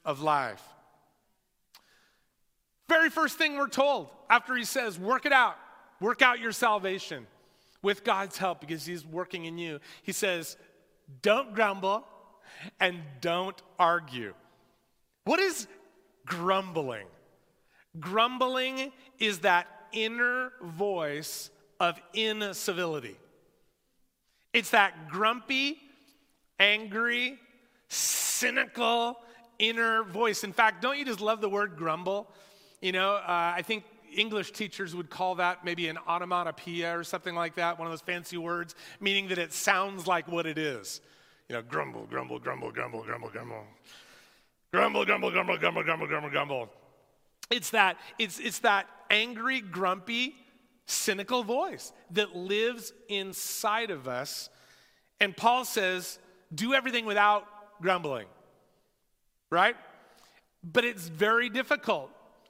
of 0.03 0.21
life. 0.21 0.63
Very 2.87 3.09
first 3.09 3.37
thing 3.37 3.57
we're 3.57 3.67
told 3.67 4.09
after 4.29 4.55
he 4.55 4.63
says, 4.63 4.99
Work 4.99 5.25
it 5.25 5.33
out, 5.33 5.57
work 5.99 6.21
out 6.21 6.39
your 6.39 6.51
salvation 6.51 7.25
with 7.81 8.03
God's 8.03 8.37
help 8.37 8.61
because 8.61 8.85
he's 8.85 9.05
working 9.05 9.45
in 9.45 9.57
you. 9.57 9.79
He 10.03 10.11
says, 10.11 10.57
Don't 11.21 11.53
grumble 11.53 12.05
and 12.79 13.01
don't 13.21 13.59
argue. 13.79 14.33
What 15.23 15.39
is 15.39 15.67
grumbling. 16.25 17.07
Grumbling 17.99 18.91
is 19.19 19.39
that 19.39 19.67
inner 19.91 20.51
voice 20.61 21.49
of 21.79 21.99
incivility. 22.13 23.15
It's 24.53 24.71
that 24.71 25.09
grumpy, 25.09 25.77
angry, 26.59 27.37
cynical 27.89 29.17
inner 29.59 30.03
voice. 30.03 30.43
In 30.43 30.53
fact, 30.53 30.81
don't 30.81 30.97
you 30.97 31.05
just 31.05 31.21
love 31.21 31.41
the 31.41 31.49
word 31.49 31.75
grumble? 31.77 32.27
You 32.81 32.91
know, 32.91 33.15
uh, 33.15 33.53
I 33.55 33.61
think 33.61 33.83
English 34.13 34.51
teachers 34.51 34.95
would 34.95 35.09
call 35.09 35.35
that 35.35 35.65
maybe 35.65 35.87
an 35.87 35.97
onomatopoeia 36.07 36.97
or 36.97 37.03
something 37.03 37.35
like 37.35 37.55
that, 37.55 37.77
one 37.77 37.87
of 37.87 37.91
those 37.91 38.01
fancy 38.01 38.37
words, 38.37 38.75
meaning 38.99 39.27
that 39.29 39.37
it 39.37 39.53
sounds 39.53 40.07
like 40.07 40.27
what 40.27 40.45
it 40.45 40.57
is. 40.57 41.01
You 41.49 41.55
know, 41.55 41.61
grumble, 41.61 42.05
grumble, 42.05 42.39
grumble, 42.39 42.71
grumble, 42.71 43.03
grumble, 43.03 43.29
grumble. 43.29 43.63
Grumble, 44.75 45.05
grumble, 45.05 45.31
grumble, 45.31 45.57
grumble, 45.57 45.83
grumble, 45.83 46.07
grumble, 46.07 46.29
grumble. 46.29 46.69
It's 47.49 47.69
that, 47.69 47.97
it's, 48.19 48.39
it's 48.39 48.59
that 48.59 48.87
angry, 49.09 49.61
grumpy, 49.61 50.35
cynical 50.85 51.43
voice 51.43 51.93
that 52.11 52.35
lives 52.35 52.91
inside 53.07 53.89
of 53.89 54.07
us. 54.07 54.49
And 55.21 55.35
Paul 55.35 55.63
says, 55.63 56.19
do 56.53 56.73
everything 56.73 57.05
without 57.05 57.47
grumbling, 57.81 58.27
right? 59.49 59.75
But 60.63 60.83
it's 60.83 61.07
very 61.07 61.49
difficult. 61.49 62.09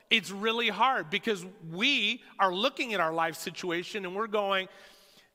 It's 0.10 0.32
really 0.32 0.70
hard 0.70 1.10
because 1.10 1.46
we 1.72 2.24
are 2.40 2.54
looking 2.54 2.94
at 2.94 3.00
our 3.00 3.14
life 3.14 3.36
situation 3.36 4.06
and 4.06 4.16
we're 4.16 4.28
going, 4.28 4.68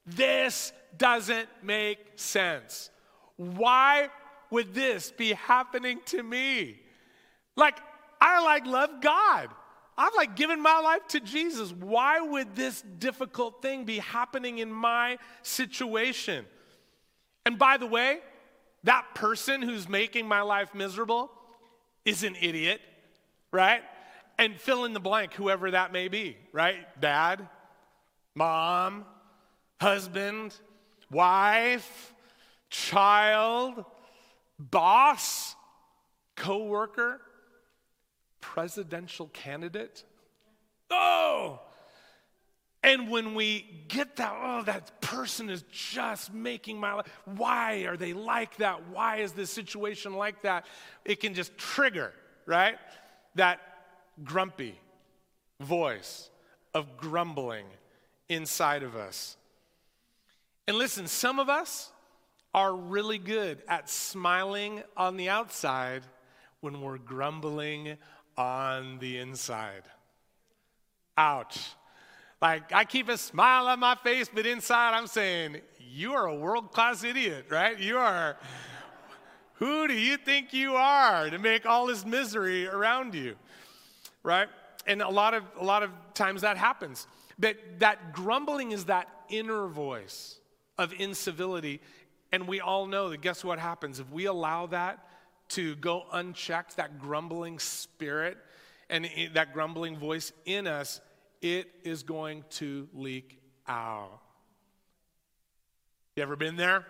this 0.07 0.73
doesn't 0.97 1.49
make 1.63 1.99
sense. 2.17 2.91
Why 3.37 4.09
would 4.51 4.75
this 4.75 5.11
be 5.11 5.33
happening 5.33 6.01
to 6.07 6.23
me? 6.23 6.81
Like, 7.57 7.79
I 8.21 8.43
like 8.43 8.67
love 8.67 9.01
God. 9.01 9.49
I've 9.97 10.15
like 10.17 10.35
given 10.35 10.63
my 10.63 10.79
life 10.81 11.07
to 11.09 11.21
Jesus. 11.21 11.73
Why 11.73 12.21
would 12.21 12.57
this 12.57 12.83
difficult 12.99 13.61
thing 13.61 13.85
be 13.85 13.99
happening 13.99 14.59
in 14.59 14.73
my 14.73 15.19
situation? 15.43 16.47
And 17.45 17.59
by 17.59 17.77
the 17.77 17.87
way, 17.87 18.21
that 18.85 19.15
person 19.15 19.61
who's 19.61 19.89
making 19.89 20.27
my 20.27 20.41
life 20.41 20.75
miserable 20.75 21.31
is 22.05 22.25
an 22.25 22.35
idiot, 22.41 22.81
right? 23.53 23.83
And 24.39 24.59
fill 24.59 24.87
in 24.87 24.95
the 24.95 25.01
blank, 25.01 25.35
whoever 25.35 25.71
that 25.71 25.93
may 25.93 26.09
be, 26.09 26.39
right? 26.53 26.79
Dad, 26.99 27.47
mom, 28.35 29.05
husband, 29.81 30.55
wife, 31.11 32.15
child, 32.71 33.85
boss, 34.61 35.57
coworker, 36.37 37.21
presidential 38.41 39.29
candidate. 39.33 40.05
Oh! 40.91 41.61
And 42.83 43.11
when 43.11 43.35
we 43.35 43.67
get 43.89 44.17
that, 44.17 44.35
oh, 44.41 44.63
that 44.63 45.01
person 45.01 45.51
is 45.51 45.65
just 45.71 46.33
making 46.33 46.81
my 46.81 46.95
life. 46.95 47.07
Why 47.25 47.85
are 47.85 47.97
they 47.97 48.15
like 48.15 48.57
that? 48.57 48.89
Why 48.89 49.19
is 49.19 49.33
this 49.33 49.51
situation 49.51 50.15
like 50.15 50.43
that? 50.43 50.67
It 51.05 51.21
can 51.21 51.35
just 51.35 51.57
trigger, 51.59 52.13
right? 52.47 52.77
That 53.35 53.61
grumpy 54.25 54.81
voice 55.61 56.31
of 56.73 56.97
grumbling 56.97 57.67
inside 58.31 58.83
of 58.83 58.97
us. 58.97 59.37
And 60.67 60.79
listen, 60.79 61.07
some 61.07 61.39
of 61.39 61.51
us, 61.51 61.91
are 62.53 62.75
really 62.75 63.19
good 63.19 63.63
at 63.69 63.89
smiling 63.89 64.83
on 64.97 65.17
the 65.17 65.29
outside 65.29 66.03
when 66.61 66.81
we're 66.81 66.99
grumbling 66.99 67.97
on 68.37 68.99
the 68.99 69.19
inside. 69.19 69.83
Ouch. 71.17 71.59
Like, 72.41 72.73
I 72.73 72.85
keep 72.85 73.09
a 73.09 73.19
smile 73.19 73.67
on 73.67 73.81
my 73.81 73.95
face, 73.97 74.31
but 74.33 74.47
inside 74.47 74.95
I'm 74.95 75.07
saying, 75.07 75.61
You 75.79 76.13
are 76.13 76.27
a 76.27 76.35
world 76.35 76.73
class 76.73 77.05
idiot, 77.05 77.47
right? 77.51 77.79
You 77.79 77.99
are. 77.99 78.37
Who 79.55 79.87
do 79.87 79.95
you 79.95 80.17
think 80.17 80.55
you 80.55 80.75
are 80.75 81.29
to 81.29 81.39
make 81.39 81.67
all 81.67 81.87
this 81.87 82.07
misery 82.07 82.67
around 82.67 83.15
you, 83.15 83.37
right? 84.23 84.49
And 84.87 85.03
a 85.03 85.09
lot 85.11 85.35
of, 85.35 85.45
a 85.59 85.65
lot 85.65 85.83
of 85.83 85.91
times 86.15 86.41
that 86.41 86.57
happens. 86.57 87.07
But 87.39 87.57
that 87.81 88.15
grumbling 88.15 88.73
is 88.73 88.87
that 88.87 89.09
inner 89.29 89.67
voice 89.67 90.41
of 90.79 90.95
incivility. 90.99 91.83
And 92.33 92.47
we 92.47 92.61
all 92.61 92.87
know 92.87 93.11
that 93.11 93.21
guess 93.21 93.45
what 93.45 93.59
happens? 93.59 94.01
If 94.01 94.11
we 94.11 94.27
allow 94.27 94.67
that 94.67 95.07
to 95.51 95.75
go 95.77 96.05
unchecked, 96.13 96.77
that 96.77 96.99
grumbling 96.99 97.59
spirit 97.59 98.39
and 98.89 99.09
that 99.35 99.53
grumbling 99.53 99.99
voice 99.99 100.33
in 100.45 100.67
us, 100.67 101.01
it 101.43 101.69
is 101.85 102.03
going 102.03 102.45
to 102.51 102.89
leak 102.95 103.41
out. 103.67 104.21
You 106.17 106.23
ever 106.23 106.37
been 106.37 106.57
there? 106.57 106.87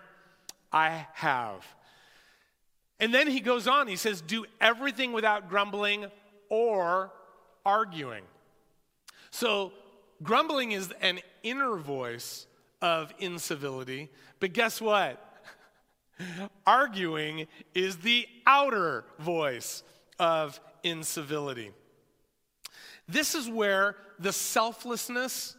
I 0.71 1.07
have. 1.13 1.65
And 2.99 3.13
then 3.13 3.27
he 3.27 3.39
goes 3.39 3.67
on, 3.67 3.87
he 3.87 3.95
says, 3.95 4.21
Do 4.21 4.45
everything 4.59 5.11
without 5.11 5.49
grumbling 5.49 6.05
or 6.49 7.11
arguing. 7.65 8.23
So, 9.31 9.71
grumbling 10.21 10.71
is 10.71 10.91
an 11.01 11.19
inner 11.43 11.77
voice 11.77 12.45
of 12.81 13.13
incivility, 13.19 14.09
but 14.39 14.53
guess 14.53 14.81
what? 14.81 15.30
Arguing 16.65 17.47
is 17.73 17.97
the 17.97 18.27
outer 18.45 19.05
voice 19.19 19.83
of 20.19 20.59
incivility. 20.83 21.71
This 23.07 23.35
is 23.35 23.49
where 23.49 23.95
the 24.19 24.31
selflessness 24.31 25.55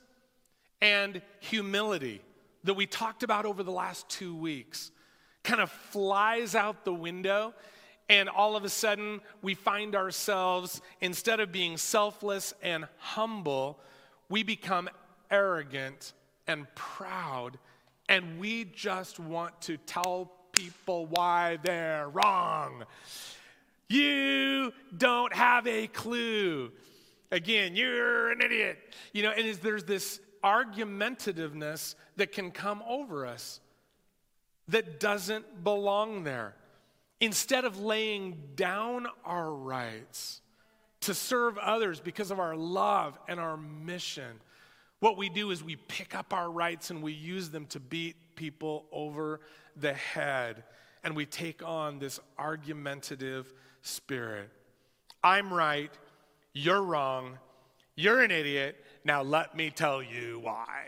and 0.81 1.21
humility 1.41 2.21
that 2.65 2.75
we 2.75 2.87
talked 2.87 3.23
about 3.23 3.45
over 3.45 3.63
the 3.63 3.73
last 3.73 4.09
two 4.09 4.35
weeks 4.35 4.91
kind 5.43 5.61
of 5.61 5.71
flies 5.71 6.55
out 6.55 6.85
the 6.85 6.95
window. 6.95 7.55
And 8.09 8.29
all 8.29 8.57
of 8.57 8.65
a 8.65 8.69
sudden, 8.69 9.21
we 9.43 9.55
find 9.55 9.95
ourselves, 9.95 10.83
instead 11.01 11.41
of 11.41 11.51
being 11.51 11.77
selfless 11.77 12.53
and 12.63 12.87
humble, 12.99 13.81
we 14.29 14.43
become 14.43 14.89
arrogant 15.31 16.13
and 16.47 16.67
proud. 16.75 17.59
And 18.09 18.39
we 18.39 18.65
just 18.65 19.19
want 19.19 19.61
to 19.63 19.77
tell 19.79 20.33
people 20.53 21.07
why 21.07 21.59
they're 21.63 22.09
wrong. 22.09 22.85
You 23.89 24.73
don't 24.97 25.33
have 25.35 25.67
a 25.67 25.87
clue. 25.87 26.73
Again, 27.31 27.75
you're 27.75 28.31
an 28.33 28.41
idiot. 28.43 28.79
You 29.13 29.23
know, 29.25 29.31
and 29.31 29.55
there's 29.57 29.85
this 29.85 30.21
argumentativeness 30.45 31.95
that 32.17 32.33
can 32.33 32.51
come 32.51 32.83
over 32.87 33.27
us 33.27 33.61
that 34.69 35.01
doesn't 35.01 35.65
belong 35.65 36.25
there. 36.25 36.55
Instead 37.21 37.65
of 37.65 37.81
laying 37.81 38.37
down 38.57 39.07
our 39.25 39.53
rights 39.53 40.41
to 41.01 41.15
serve 41.15 41.57
others 41.59 42.01
because 42.01 42.31
of 42.31 42.41
our 42.41 42.57
love 42.57 43.19
and 43.29 43.39
our 43.39 43.57
mission, 43.57 44.41
what 45.01 45.17
we 45.17 45.29
do 45.29 45.51
is 45.51 45.63
we 45.63 45.77
pick 45.77 46.15
up 46.15 46.33
our 46.33 46.51
rights 46.51 46.91
and 46.91 47.03
we 47.03 47.13
use 47.13 47.51
them 47.51 47.67
to 47.67 47.81
people 48.35 48.87
over 48.93 49.41
the 49.77 49.95
head. 49.95 50.65
And 51.05 51.17
we 51.17 51.27
take 51.27 51.63
on 51.65 51.99
this 51.99 52.21
argumentative 52.39 53.53
spirit. 53.83 54.51
I'm 55.23 55.53
right, 55.53 55.91
you're 56.53 56.83
wrong. 56.83 57.39
You're 57.95 58.23
an 58.23 58.31
idiot. 58.31 58.77
Now 59.05 59.23
let 59.23 59.57
me 59.57 59.71
tell 59.71 60.03
you 60.03 60.41
why. 60.41 60.85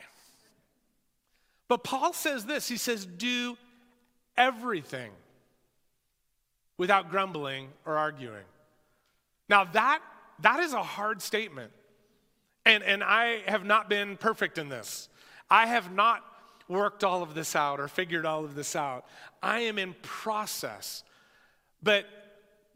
But 1.69 1.85
Paul 1.85 2.13
says 2.13 2.47
this 2.47 2.69
he 2.69 2.77
says, 2.77 3.07
do 3.07 3.57
everything 4.37 5.11
without 6.77 7.11
grumbling 7.11 7.69
or 7.85 7.97
arguing. 7.97 8.45
Now, 9.49 9.65
that, 9.65 10.01
that 10.41 10.61
is 10.61 10.73
a 10.73 10.83
hard 10.83 11.23
statement. 11.23 11.73
And, 12.67 12.83
and 12.83 13.05
I 13.05 13.43
have 13.47 13.65
not 13.65 13.89
been 13.89 14.17
perfect 14.17 14.59
in 14.59 14.69
this. 14.69 15.09
I 15.51 15.67
have 15.67 15.93
not 15.93 16.25
worked 16.69 17.05
all 17.05 17.23
of 17.23 17.35
this 17.35 17.55
out 17.55 17.81
or 17.81 17.89
figured 17.89 18.25
all 18.25 18.45
of 18.45 18.55
this 18.55 18.75
out. 18.75 19.05
I 19.43 19.61
am 19.61 19.79
in 19.79 19.95
process. 20.03 21.03
But 21.83 22.07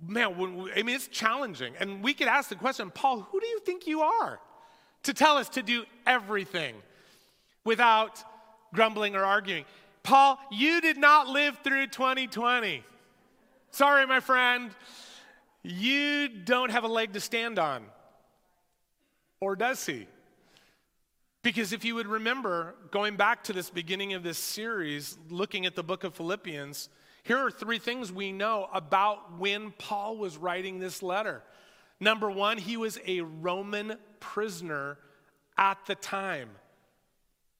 man, 0.04 0.34
I 0.76 0.82
mean, 0.82 0.94
it's 0.94 1.08
challenging. 1.08 1.74
And 1.80 2.02
we 2.02 2.14
could 2.14 2.28
ask 2.28 2.48
the 2.48 2.56
question, 2.56 2.90
Paul, 2.90 3.20
who 3.20 3.40
do 3.40 3.46
you 3.46 3.60
think 3.60 3.86
you 3.86 4.02
are 4.02 4.38
to 5.04 5.14
tell 5.14 5.36
us 5.36 5.48
to 5.50 5.62
do 5.62 5.84
everything 6.06 6.74
without 7.64 8.22
grumbling 8.74 9.16
or 9.16 9.24
arguing? 9.24 9.64
Paul, 10.02 10.38
you 10.50 10.80
did 10.80 10.96
not 10.96 11.28
live 11.28 11.58
through 11.64 11.88
2020. 11.88 12.84
Sorry, 13.70 14.06
my 14.06 14.20
friend. 14.20 14.70
You 15.62 16.28
don't 16.28 16.70
have 16.70 16.84
a 16.84 16.88
leg 16.88 17.12
to 17.14 17.20
stand 17.20 17.58
on. 17.58 17.84
Or 19.40 19.56
does 19.56 19.84
he? 19.84 20.06
Because 21.42 21.72
if 21.72 21.84
you 21.84 21.94
would 21.94 22.08
remember, 22.08 22.74
going 22.90 23.16
back 23.16 23.44
to 23.44 23.52
this 23.52 23.70
beginning 23.70 24.12
of 24.14 24.22
this 24.22 24.38
series, 24.38 25.16
looking 25.30 25.66
at 25.66 25.76
the 25.76 25.84
book 25.84 26.02
of 26.02 26.14
Philippians, 26.14 26.88
here 27.22 27.38
are 27.38 27.50
three 27.50 27.78
things 27.78 28.12
we 28.12 28.32
know 28.32 28.68
about 28.72 29.38
when 29.38 29.72
Paul 29.78 30.16
was 30.16 30.36
writing 30.36 30.78
this 30.78 31.02
letter. 31.02 31.42
Number 32.00 32.30
one, 32.30 32.58
he 32.58 32.76
was 32.76 32.98
a 33.06 33.20
Roman 33.20 33.96
prisoner 34.18 34.98
at 35.56 35.78
the 35.86 35.94
time. 35.94 36.50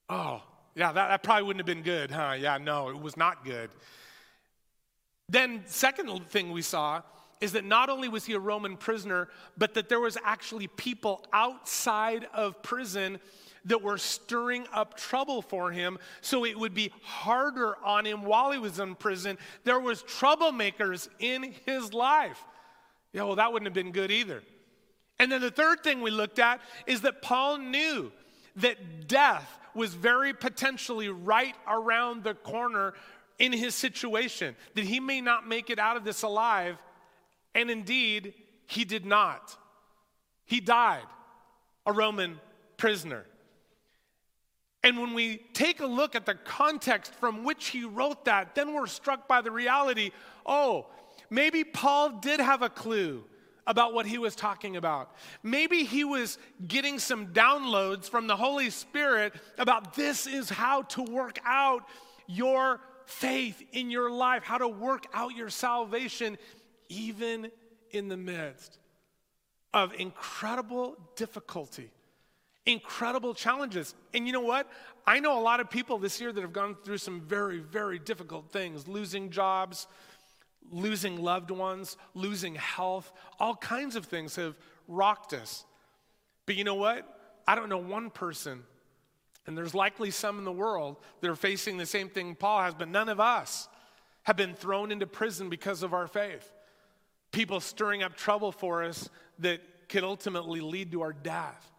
Oh, 0.08 0.42
yeah, 0.74 0.92
that, 0.92 1.08
that 1.08 1.22
probably 1.22 1.44
wouldn't 1.44 1.60
have 1.60 1.76
been 1.76 1.84
good, 1.84 2.10
huh? 2.10 2.34
Yeah, 2.38 2.58
no, 2.58 2.88
it 2.88 3.00
was 3.00 3.16
not 3.16 3.44
good. 3.44 3.70
Then, 5.28 5.62
second 5.66 6.08
thing 6.28 6.50
we 6.50 6.62
saw 6.62 7.02
is 7.40 7.52
that 7.52 7.64
not 7.64 7.90
only 7.90 8.08
was 8.08 8.24
he 8.24 8.32
a 8.32 8.40
Roman 8.40 8.76
prisoner, 8.76 9.28
but 9.56 9.74
that 9.74 9.88
there 9.88 10.00
was 10.00 10.16
actually 10.24 10.66
people 10.66 11.24
outside 11.32 12.26
of 12.32 12.62
prison 12.62 13.20
that 13.64 13.82
were 13.82 13.98
stirring 13.98 14.66
up 14.72 14.96
trouble 14.96 15.42
for 15.42 15.70
him 15.70 15.98
so 16.20 16.44
it 16.44 16.58
would 16.58 16.74
be 16.74 16.92
harder 17.02 17.76
on 17.84 18.04
him 18.04 18.22
while 18.22 18.52
he 18.52 18.58
was 18.58 18.78
in 18.78 18.94
prison. 18.94 19.38
There 19.64 19.80
was 19.80 20.02
troublemakers 20.02 21.08
in 21.18 21.54
his 21.66 21.92
life. 21.92 22.42
Yeah, 23.12 23.24
well, 23.24 23.36
that 23.36 23.52
wouldn't 23.52 23.66
have 23.66 23.74
been 23.74 23.92
good 23.92 24.10
either. 24.10 24.42
And 25.18 25.32
then 25.32 25.40
the 25.40 25.50
third 25.50 25.82
thing 25.82 26.00
we 26.00 26.10
looked 26.10 26.38
at 26.38 26.60
is 26.86 27.00
that 27.00 27.22
Paul 27.22 27.58
knew 27.58 28.12
that 28.56 29.08
death 29.08 29.58
was 29.74 29.94
very 29.94 30.32
potentially 30.32 31.08
right 31.08 31.54
around 31.66 32.24
the 32.24 32.34
corner 32.34 32.94
in 33.38 33.52
his 33.52 33.74
situation, 33.74 34.56
that 34.74 34.84
he 34.84 34.98
may 35.00 35.20
not 35.20 35.46
make 35.46 35.70
it 35.70 35.78
out 35.78 35.96
of 35.96 36.04
this 36.04 36.22
alive. 36.22 36.76
And 37.54 37.70
indeed, 37.70 38.34
he 38.66 38.84
did 38.84 39.06
not. 39.06 39.56
He 40.44 40.60
died, 40.60 41.06
a 41.86 41.92
Roman 41.92 42.40
prisoner. 42.76 43.24
And 44.84 44.98
when 44.98 45.12
we 45.12 45.38
take 45.54 45.80
a 45.80 45.86
look 45.86 46.14
at 46.14 46.24
the 46.24 46.34
context 46.34 47.12
from 47.14 47.44
which 47.44 47.68
he 47.68 47.84
wrote 47.84 48.24
that, 48.26 48.54
then 48.54 48.74
we're 48.74 48.86
struck 48.86 49.26
by 49.26 49.40
the 49.40 49.50
reality 49.50 50.10
oh, 50.46 50.86
maybe 51.28 51.62
Paul 51.62 52.20
did 52.20 52.40
have 52.40 52.62
a 52.62 52.70
clue 52.70 53.22
about 53.66 53.92
what 53.92 54.06
he 54.06 54.16
was 54.16 54.34
talking 54.34 54.76
about. 54.76 55.14
Maybe 55.42 55.84
he 55.84 56.02
was 56.02 56.38
getting 56.66 56.98
some 56.98 57.28
downloads 57.28 58.08
from 58.08 58.26
the 58.26 58.36
Holy 58.36 58.70
Spirit 58.70 59.34
about 59.58 59.94
this 59.94 60.26
is 60.26 60.48
how 60.48 60.82
to 60.82 61.02
work 61.02 61.38
out 61.44 61.86
your 62.26 62.80
faith 63.04 63.62
in 63.72 63.90
your 63.90 64.10
life, 64.10 64.42
how 64.42 64.56
to 64.56 64.68
work 64.68 65.04
out 65.12 65.36
your 65.36 65.50
salvation, 65.50 66.38
even 66.88 67.50
in 67.90 68.08
the 68.08 68.16
midst 68.16 68.78
of 69.74 69.92
incredible 69.98 70.96
difficulty 71.14 71.90
incredible 72.68 73.34
challenges. 73.34 73.94
And 74.14 74.26
you 74.26 74.32
know 74.32 74.42
what? 74.42 74.70
I 75.06 75.20
know 75.20 75.38
a 75.38 75.42
lot 75.42 75.58
of 75.58 75.70
people 75.70 75.98
this 75.98 76.20
year 76.20 76.32
that 76.32 76.40
have 76.40 76.52
gone 76.52 76.76
through 76.84 76.98
some 76.98 77.22
very, 77.22 77.58
very 77.58 77.98
difficult 77.98 78.52
things 78.52 78.86
losing 78.86 79.30
jobs, 79.30 79.86
losing 80.70 81.20
loved 81.20 81.50
ones, 81.50 81.96
losing 82.14 82.54
health. 82.54 83.10
All 83.40 83.56
kinds 83.56 83.96
of 83.96 84.04
things 84.04 84.36
have 84.36 84.54
rocked 84.86 85.32
us. 85.32 85.64
But 86.44 86.56
you 86.56 86.64
know 86.64 86.74
what? 86.74 87.40
I 87.46 87.54
don't 87.54 87.70
know 87.70 87.78
one 87.78 88.10
person, 88.10 88.62
and 89.46 89.56
there's 89.56 89.74
likely 89.74 90.10
some 90.10 90.38
in 90.38 90.44
the 90.44 90.52
world 90.52 90.96
that 91.22 91.30
are 91.30 91.36
facing 91.36 91.78
the 91.78 91.86
same 91.86 92.10
thing 92.10 92.34
Paul 92.34 92.62
has, 92.62 92.74
but 92.74 92.88
none 92.88 93.08
of 93.08 93.18
us 93.18 93.66
have 94.24 94.36
been 94.36 94.52
thrown 94.52 94.92
into 94.92 95.06
prison 95.06 95.48
because 95.48 95.82
of 95.82 95.94
our 95.94 96.06
faith. 96.06 96.52
People 97.32 97.60
stirring 97.60 98.02
up 98.02 98.14
trouble 98.14 98.52
for 98.52 98.84
us 98.84 99.08
that 99.38 99.62
could 99.88 100.04
ultimately 100.04 100.60
lead 100.60 100.92
to 100.92 101.00
our 101.00 101.14
death. 101.14 101.70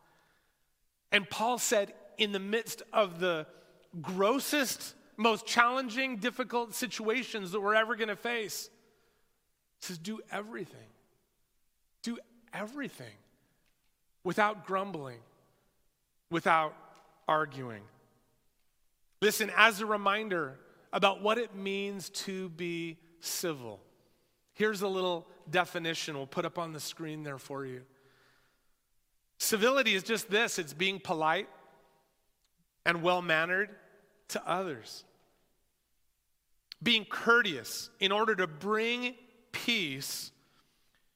And 1.12 1.30
Paul 1.30 1.58
said, 1.58 1.94
in 2.18 2.32
the 2.32 2.40
midst 2.40 2.84
of 2.94 3.20
the 3.20 3.48
grossest, 4.02 4.94
most 5.18 5.46
challenging, 5.46 6.18
difficult 6.18 6.74
situations 6.74 7.52
that 7.52 7.62
we're 7.62 7.76
ever 7.76 7.96
going 7.96 8.10
to 8.10 8.16
face, 8.16 8.70
says, 9.82 9.98
do 9.98 10.20
everything. 10.32 10.78
Do 12.04 12.18
everything 12.54 13.16
without 14.24 14.66
grumbling 14.66 15.20
without 16.32 16.76
arguing. 17.28 17.82
Listen, 19.22 19.52
as 19.58 19.82
a 19.82 19.86
reminder 19.86 20.58
about 20.94 21.22
what 21.22 21.38
it 21.38 21.56
means 21.56 22.10
to 22.10 22.50
be 22.50 22.98
civil, 23.20 23.80
here's 24.54 24.82
a 24.82 24.88
little 24.88 25.28
definition 25.50 26.16
we'll 26.16 26.28
put 26.28 26.46
up 26.46 26.58
on 26.58 26.74
the 26.74 26.80
screen 26.80 27.24
there 27.24 27.38
for 27.38 27.66
you. 27.66 27.82
Civility 29.40 29.96
is 29.96 30.04
just 30.04 30.30
this 30.30 30.60
it's 30.60 30.74
being 30.74 31.00
polite 31.00 31.48
and 32.86 33.02
well 33.02 33.22
mannered 33.22 33.70
to 34.28 34.48
others, 34.48 35.06
being 36.84 37.06
courteous 37.06 37.90
in 38.00 38.12
order 38.12 38.36
to 38.36 38.46
bring 38.46 39.16
peace 39.52 40.32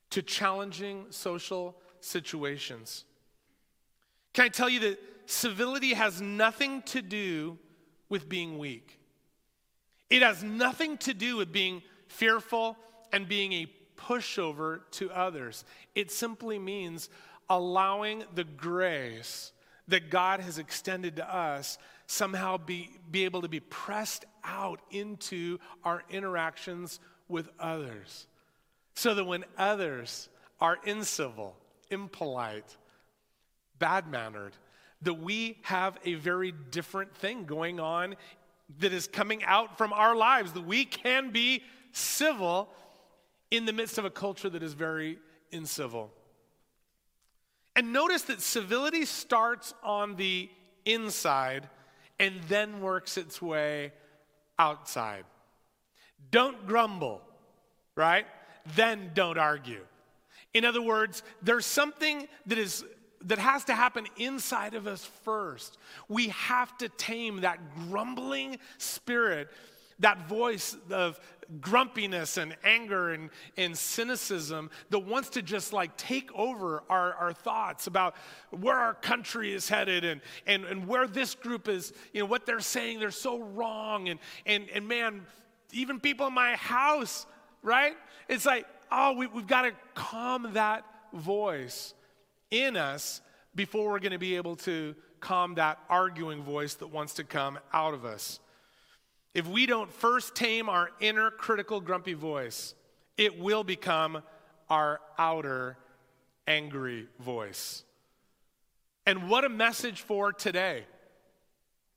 to 0.09 0.21
challenging 0.21 1.05
social 1.09 1.75
situations. 1.99 3.03
Can 4.33 4.45
I 4.45 4.49
tell 4.49 4.69
you 4.69 4.79
that 4.79 4.99
civility 5.25 5.93
has 5.93 6.21
nothing 6.21 6.81
to 6.83 7.01
do 7.01 7.59
with 8.07 8.29
being 8.29 8.57
weak? 8.57 8.99
It 10.09 10.21
has 10.21 10.43
nothing 10.43 10.97
to 10.99 11.13
do 11.13 11.35
with 11.37 11.51
being 11.51 11.81
fearful 12.07 12.77
and 13.11 13.27
being 13.27 13.51
a 13.53 13.71
pushover 13.97 14.81
to 14.91 15.11
others. 15.11 15.65
It 15.93 16.11
simply 16.11 16.57
means 16.57 17.09
allowing 17.57 18.23
the 18.33 18.43
grace 18.43 19.51
that 19.87 20.09
God 20.09 20.39
has 20.39 20.57
extended 20.57 21.17
to 21.17 21.35
us 21.35 21.77
somehow 22.07 22.57
be, 22.57 22.89
be 23.11 23.25
able 23.25 23.41
to 23.41 23.47
be 23.47 23.59
pressed 23.59 24.25
out 24.43 24.81
into 24.91 25.59
our 25.83 26.03
interactions 26.09 26.99
with 27.27 27.49
others. 27.59 28.27
So 28.95 29.13
that 29.15 29.25
when 29.25 29.45
others 29.57 30.29
are 30.59 30.77
incivil, 30.85 31.53
impolite, 31.89 32.77
bad 33.79 34.09
mannered, 34.09 34.53
that 35.01 35.15
we 35.15 35.57
have 35.63 35.97
a 36.05 36.15
very 36.15 36.53
different 36.71 37.15
thing 37.15 37.45
going 37.45 37.79
on 37.79 38.15
that 38.79 38.93
is 38.93 39.07
coming 39.07 39.43
out 39.43 39.77
from 39.77 39.93
our 39.93 40.15
lives, 40.15 40.53
that 40.53 40.65
we 40.65 40.85
can 40.85 41.31
be 41.31 41.61
civil 41.91 42.69
in 43.51 43.65
the 43.65 43.73
midst 43.73 43.97
of 43.97 44.05
a 44.05 44.09
culture 44.09 44.49
that 44.49 44.63
is 44.63 44.73
very 44.73 45.19
incivil. 45.51 46.09
And 47.75 47.91
notice 47.91 48.23
that 48.23 48.41
civility 48.41 49.05
starts 49.05 49.73
on 49.83 50.15
the 50.15 50.49
inside 50.85 51.69
and 52.19 52.39
then 52.47 52.81
works 52.81 53.17
its 53.17 53.41
way 53.41 53.91
outside. 54.59 55.25
Don't 56.31 56.67
grumble, 56.67 57.21
right? 57.95 58.25
Then 58.75 59.11
don't 59.13 59.37
argue. 59.37 59.85
In 60.53 60.65
other 60.65 60.81
words, 60.81 61.23
there's 61.41 61.65
something 61.65 62.27
that 62.45 62.57
is 62.57 62.83
that 63.25 63.39
has 63.39 63.63
to 63.65 63.73
happen 63.73 64.05
inside 64.17 64.73
of 64.73 64.85
us 64.85 65.05
first. 65.23 65.77
We 66.09 66.27
have 66.29 66.77
to 66.79 66.89
tame 66.89 67.41
that 67.41 67.59
grumbling 67.75 68.57
spirit, 68.77 69.49
that 69.99 70.27
voice 70.27 70.75
of 70.89 71.19
grumpiness 71.61 72.37
and 72.37 72.55
anger 72.63 73.11
and, 73.11 73.29
and 73.57 73.77
cynicism 73.77 74.69
that 74.89 74.99
wants 74.99 75.29
to 75.29 75.41
just 75.41 75.73
like 75.73 75.95
take 75.97 76.33
over 76.33 76.83
our, 76.89 77.13
our 77.15 77.33
thoughts 77.33 77.87
about 77.87 78.15
where 78.51 78.77
our 78.77 78.93
country 78.93 79.53
is 79.53 79.69
headed 79.69 80.03
and, 80.03 80.21
and, 80.47 80.65
and 80.65 80.87
where 80.87 81.07
this 81.07 81.35
group 81.35 81.67
is, 81.67 81.93
you 82.13 82.21
know, 82.21 82.25
what 82.25 82.45
they're 82.45 82.59
saying, 82.59 82.99
they're 82.99 83.11
so 83.11 83.39
wrong. 83.39 84.09
And, 84.09 84.19
and, 84.45 84.69
and 84.73 84.87
man, 84.87 85.25
even 85.71 85.99
people 85.99 86.27
in 86.27 86.33
my 86.33 86.55
house, 86.55 87.25
right? 87.61 87.95
It's 88.27 88.45
like, 88.45 88.65
oh, 88.91 89.13
we, 89.13 89.27
we've 89.27 89.47
got 89.47 89.63
to 89.63 89.71
calm 89.95 90.53
that 90.53 90.85
voice 91.13 91.93
in 92.51 92.77
us 92.77 93.21
before 93.55 93.89
we're 93.91 93.99
going 93.99 94.11
to 94.11 94.19
be 94.19 94.35
able 94.35 94.55
to 94.55 94.95
calm 95.19 95.55
that 95.55 95.79
arguing 95.89 96.43
voice 96.43 96.75
that 96.75 96.87
wants 96.87 97.13
to 97.15 97.23
come 97.23 97.57
out 97.71 97.93
of 97.93 98.05
us. 98.05 98.39
If 99.33 99.47
we 99.47 99.65
don't 99.65 99.91
first 99.91 100.35
tame 100.35 100.69
our 100.69 100.91
inner 100.99 101.31
critical, 101.31 101.81
grumpy 101.81 102.13
voice, 102.13 102.75
it 103.17 103.39
will 103.39 103.63
become 103.63 104.21
our 104.69 105.01
outer 105.17 105.77
angry 106.47 107.07
voice. 107.19 107.83
And 109.05 109.29
what 109.29 109.43
a 109.43 109.49
message 109.49 110.01
for 110.01 110.31
today, 110.31 110.85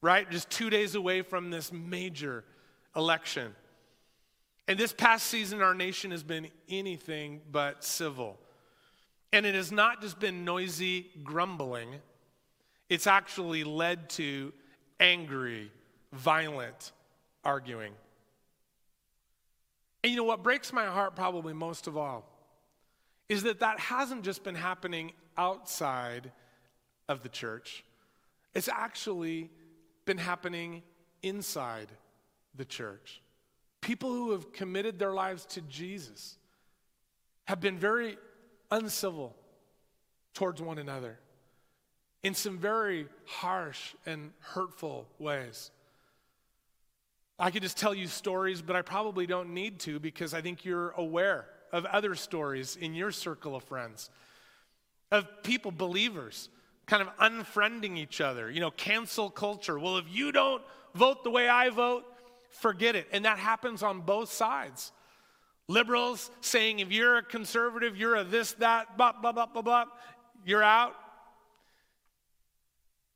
right? 0.01 0.29
Just 0.31 0.51
two 0.51 0.71
days 0.71 0.95
away 0.95 1.23
from 1.23 1.51
this 1.51 1.73
major 1.73 2.45
election. 2.95 3.55
And 4.67 4.79
this 4.79 4.93
past 4.93 5.27
season, 5.27 5.63
our 5.63 5.75
nation 5.75 6.11
has 6.11 6.23
been 6.23 6.49
anything 6.69 7.43
but 7.53 7.85
civil. 7.85 8.39
And 9.33 9.45
it 9.45 9.55
has 9.55 9.71
not 9.71 10.01
just 10.01 10.19
been 10.19 10.45
noisy 10.45 11.11
grumbling, 11.23 11.97
it's 12.89 13.07
actually 13.07 13.63
led 13.63 14.09
to 14.11 14.53
angry, 14.99 15.71
violent 16.13 16.93
arguing. 17.47 17.93
And 20.03 20.11
you 20.11 20.17
know 20.17 20.25
what 20.25 20.43
breaks 20.43 20.73
my 20.73 20.87
heart 20.87 21.15
probably 21.15 21.55
most 21.55 21.87
of 21.87 21.97
all 21.97 22.25
is 23.29 23.45
that 23.45 23.61
that 23.61 23.79
hasn't 23.79 24.25
just 24.25 24.45
been 24.45 24.55
happening 24.55 25.13
outside 25.39 26.33
of 27.09 27.23
the 27.23 27.29
church, 27.29 27.85
it's 28.55 28.69
actually 28.69 29.51
been 30.05 30.19
happening 30.19 30.83
inside 31.23 31.89
the 32.57 32.65
church. 32.65 33.23
People 33.81 34.11
who 34.11 34.33
have 34.33 34.53
committed 34.53 34.99
their 34.99 35.13
lives 35.13 35.45
to 35.47 35.61
Jesus 35.63 36.37
have 37.47 37.61
been 37.61 37.79
very 37.79 38.17
uncivil 38.71 39.37
towards 40.35 40.61
one 40.61 40.79
another 40.79 41.19
in 42.23 42.35
some 42.35 42.59
very 42.59 43.07
harsh 43.25 43.95
and 44.05 44.33
hurtful 44.41 45.07
ways. 45.19 45.71
I 47.39 47.51
could 47.51 47.63
just 47.63 47.77
tell 47.77 47.95
you 47.95 48.07
stories, 48.07 48.63
but 48.63 48.77
I 48.77 48.83
probably 48.83 49.27
don't 49.27 49.53
need 49.53 49.81
to 49.81 49.99
because 50.01 50.33
I 50.33 50.41
think 50.41 50.65
you're 50.65 50.91
aware 50.91 51.47
of 51.73 51.85
other 51.87 52.15
stories 52.15 52.77
in 52.77 52.95
your 52.95 53.11
circle 53.11 53.55
of 53.55 53.65
friends 53.65 54.11
of 55.11 55.43
people, 55.43 55.71
believers, 55.71 56.49
kind 56.87 57.03
of 57.03 57.09
unfriending 57.19 57.97
each 57.97 58.21
other. 58.21 58.51
You 58.51 58.61
know, 58.61 58.71
cancel 58.71 59.31
culture. 59.31 59.79
Well, 59.79 59.99
if 59.99 60.07
you 60.09 60.33
don't 60.33 60.63
vote 60.95 61.25
the 61.25 61.31
way 61.31 61.49
I 61.49 61.71
vote, 61.71 62.05
forget 62.51 62.97
it. 62.97 63.07
And 63.13 63.25
that 63.25 63.39
happens 63.39 63.83
on 63.83 64.01
both 64.01 64.33
sides. 64.33 64.93
Liberals 65.69 66.31
saying 66.41 66.79
if 66.79 66.93
you're 66.93 67.19
a 67.19 67.23
conservative, 67.23 67.97
you're 67.97 68.17
a 68.17 68.25
this, 68.25 68.53
that, 68.55 68.97
blah, 68.97 69.13
blah, 69.13 69.33
blah, 69.33 69.47
blah, 69.47 69.63
blah, 69.63 69.85
you're 70.45 70.63
out. 70.63 70.95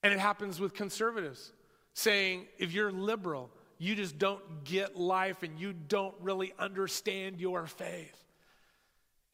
And 0.03 0.13
it 0.13 0.19
happens 0.19 0.59
with 0.59 0.75
conservatives 0.75 1.53
saying 1.95 2.47
if 2.59 2.73
you're 2.73 2.91
liberal, 2.91 3.51
you 3.81 3.95
just 3.95 4.19
don't 4.19 4.63
get 4.63 4.95
life 4.95 5.43
and 5.43 5.59
you 5.59 5.73
don't 5.73 6.15
really 6.21 6.53
understand 6.59 7.41
your 7.41 7.67
faith. 7.67 8.15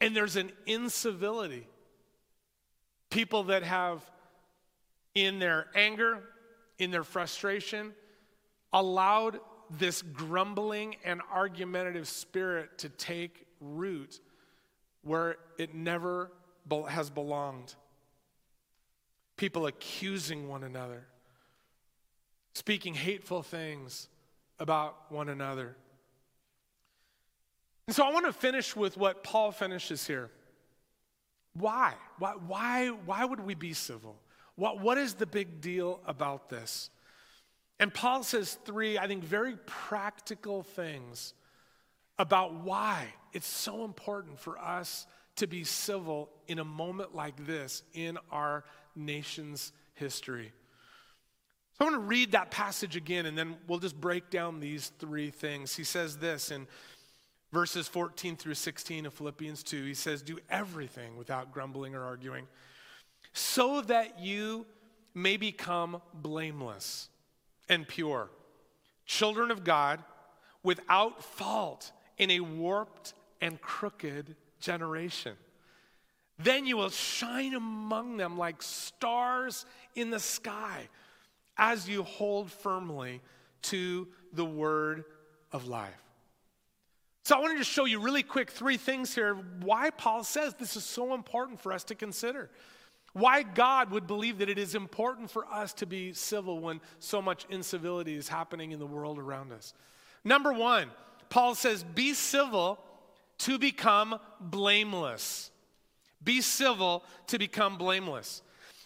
And 0.00 0.14
there's 0.14 0.36
an 0.36 0.52
incivility. 0.66 1.66
People 3.10 3.42
that 3.44 3.64
have, 3.64 4.08
in 5.16 5.40
their 5.40 5.66
anger, 5.74 6.22
in 6.78 6.92
their 6.92 7.02
frustration, 7.02 7.92
allowed 8.72 9.40
this 9.68 10.00
grumbling 10.00 10.94
and 11.04 11.20
argumentative 11.32 12.06
spirit 12.06 12.78
to 12.78 12.88
take 12.88 13.46
root 13.60 14.20
where 15.02 15.38
it 15.58 15.74
never 15.74 16.30
has 16.88 17.10
belonged. 17.10 17.74
People 19.36 19.66
accusing 19.66 20.46
one 20.46 20.62
another, 20.62 21.04
speaking 22.54 22.94
hateful 22.94 23.42
things 23.42 24.08
about 24.58 25.10
one 25.10 25.28
another. 25.28 25.76
And 27.86 27.94
so 27.94 28.04
I 28.04 28.12
want 28.12 28.26
to 28.26 28.32
finish 28.32 28.74
with 28.74 28.96
what 28.96 29.22
Paul 29.22 29.52
finishes 29.52 30.06
here. 30.06 30.30
Why? 31.54 31.94
Why, 32.18 32.32
why, 32.32 32.88
why 32.88 33.24
would 33.24 33.40
we 33.40 33.54
be 33.54 33.72
civil? 33.72 34.16
What, 34.56 34.80
what 34.80 34.98
is 34.98 35.14
the 35.14 35.26
big 35.26 35.60
deal 35.60 36.00
about 36.06 36.48
this? 36.48 36.90
And 37.78 37.92
Paul 37.92 38.22
says 38.22 38.58
three, 38.64 38.98
I 38.98 39.06
think, 39.06 39.22
very 39.22 39.56
practical 39.66 40.62
things 40.62 41.34
about 42.18 42.54
why 42.54 43.06
it's 43.32 43.46
so 43.46 43.84
important 43.84 44.40
for 44.40 44.58
us 44.58 45.06
to 45.36 45.46
be 45.46 45.64
civil 45.64 46.30
in 46.48 46.58
a 46.58 46.64
moment 46.64 47.14
like 47.14 47.46
this 47.46 47.82
in 47.92 48.18
our 48.30 48.64
nation's 48.94 49.72
history. 49.94 50.52
So 51.76 51.84
I 51.84 51.90
want 51.90 52.02
to 52.02 52.06
read 52.06 52.32
that 52.32 52.50
passage 52.50 52.96
again 52.96 53.26
and 53.26 53.36
then 53.36 53.56
we'll 53.66 53.78
just 53.78 54.00
break 54.00 54.30
down 54.30 54.60
these 54.60 54.92
three 54.98 55.30
things. 55.30 55.76
He 55.76 55.84
says 55.84 56.16
this 56.16 56.50
in 56.50 56.66
verses 57.52 57.86
14 57.86 58.36
through 58.36 58.54
16 58.54 59.04
of 59.04 59.12
Philippians 59.12 59.62
2. 59.62 59.84
He 59.84 59.92
says, 59.92 60.22
Do 60.22 60.38
everything 60.48 61.18
without 61.18 61.52
grumbling 61.52 61.94
or 61.94 62.02
arguing, 62.02 62.46
so 63.34 63.82
that 63.82 64.20
you 64.20 64.64
may 65.14 65.36
become 65.36 66.00
blameless 66.14 67.10
and 67.68 67.86
pure, 67.86 68.30
children 69.04 69.50
of 69.50 69.62
God 69.62 70.02
without 70.62 71.22
fault 71.22 71.92
in 72.16 72.30
a 72.30 72.40
warped 72.40 73.12
and 73.42 73.60
crooked 73.60 74.34
generation, 74.60 75.34
Then 76.38 76.66
you 76.66 76.78
will 76.78 76.90
shine 76.90 77.54
among 77.54 78.16
them 78.16 78.38
like 78.38 78.62
stars 78.62 79.66
in 79.94 80.08
the 80.08 80.20
sky 80.20 80.88
as 81.58 81.88
you 81.88 82.02
hold 82.02 82.50
firmly 82.50 83.20
to 83.62 84.08
the 84.32 84.44
word 84.44 85.04
of 85.52 85.66
life. 85.66 86.02
So, 87.24 87.36
I 87.36 87.40
wanted 87.40 87.58
to 87.58 87.64
show 87.64 87.86
you 87.86 87.98
really 87.98 88.22
quick 88.22 88.50
three 88.50 88.76
things 88.76 89.14
here 89.14 89.34
why 89.60 89.90
Paul 89.90 90.22
says 90.22 90.54
this 90.54 90.76
is 90.76 90.84
so 90.84 91.12
important 91.12 91.60
for 91.60 91.72
us 91.72 91.82
to 91.84 91.94
consider. 91.94 92.50
Why 93.14 93.42
God 93.42 93.90
would 93.90 94.06
believe 94.06 94.38
that 94.38 94.50
it 94.50 94.58
is 94.58 94.74
important 94.74 95.30
for 95.30 95.46
us 95.46 95.72
to 95.74 95.86
be 95.86 96.12
civil 96.12 96.60
when 96.60 96.80
so 97.00 97.22
much 97.22 97.46
incivility 97.48 98.14
is 98.14 98.28
happening 98.28 98.72
in 98.72 98.78
the 98.78 98.86
world 98.86 99.18
around 99.18 99.52
us. 99.52 99.72
Number 100.22 100.52
one, 100.52 100.90
Paul 101.30 101.54
says, 101.54 101.82
be 101.82 102.12
civil 102.12 102.78
to 103.38 103.58
become 103.58 104.18
blameless. 104.40 105.50
Be 106.22 106.40
civil 106.40 107.04
to 107.28 107.38
become 107.38 107.78
blameless. 107.78 108.42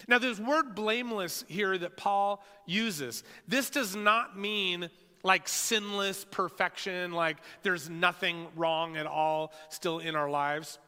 Now, 0.09 0.19
there's 0.19 0.41
word 0.41 0.75
blameless 0.75 1.45
here 1.49 1.77
that 1.79 1.97
Paul 1.97 2.45
uses. 2.67 3.23
This 3.47 3.71
does 3.71 3.95
not 3.95 4.39
mean 4.39 4.91
like 5.23 5.49
sinless 5.49 6.25
perfection, 6.31 7.13
like 7.13 7.37
there's 7.63 7.91
nothing 7.91 8.49
wrong 8.57 8.97
at 8.97 9.07
all 9.07 9.53
still 9.69 9.99
in 9.99 10.17
our 10.17 10.31
lives. 10.31 10.79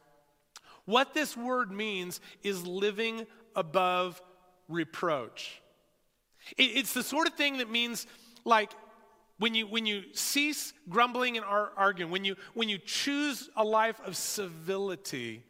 What 0.85 1.13
this 1.13 1.37
word 1.37 1.71
means 1.71 2.19
is 2.41 2.65
living 2.65 3.25
above 3.55 4.21
reproach. 4.67 5.61
It's 6.57 6.93
the 6.93 7.03
sort 7.03 7.27
of 7.27 7.35
thing 7.35 7.59
that 7.59 7.69
means 7.69 8.05
like 8.43 8.71
when 9.39 9.55
you, 9.55 9.67
when 9.67 9.85
you 9.85 10.03
cease 10.13 10.73
grumbling 10.89 11.37
and 11.37 11.45
arguing, 11.45 12.11
when 12.11 12.25
you, 12.25 12.35
when 12.53 12.69
you 12.69 12.77
choose 12.77 13.49
a 13.55 13.63
life 13.63 13.99
of 14.05 14.17
civility, 14.17 15.43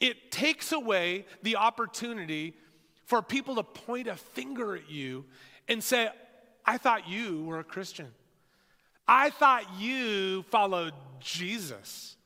it 0.00 0.32
takes 0.32 0.72
away 0.72 1.26
the 1.42 1.56
opportunity 1.56 2.54
for 3.10 3.20
people 3.22 3.56
to 3.56 3.64
point 3.64 4.06
a 4.06 4.14
finger 4.14 4.76
at 4.76 4.88
you 4.88 5.24
and 5.66 5.82
say, 5.82 6.08
I 6.64 6.78
thought 6.78 7.08
you 7.08 7.42
were 7.42 7.58
a 7.58 7.64
Christian. 7.64 8.06
I 9.08 9.30
thought 9.30 9.64
you 9.80 10.44
followed 10.44 10.94
Jesus. 11.18 12.16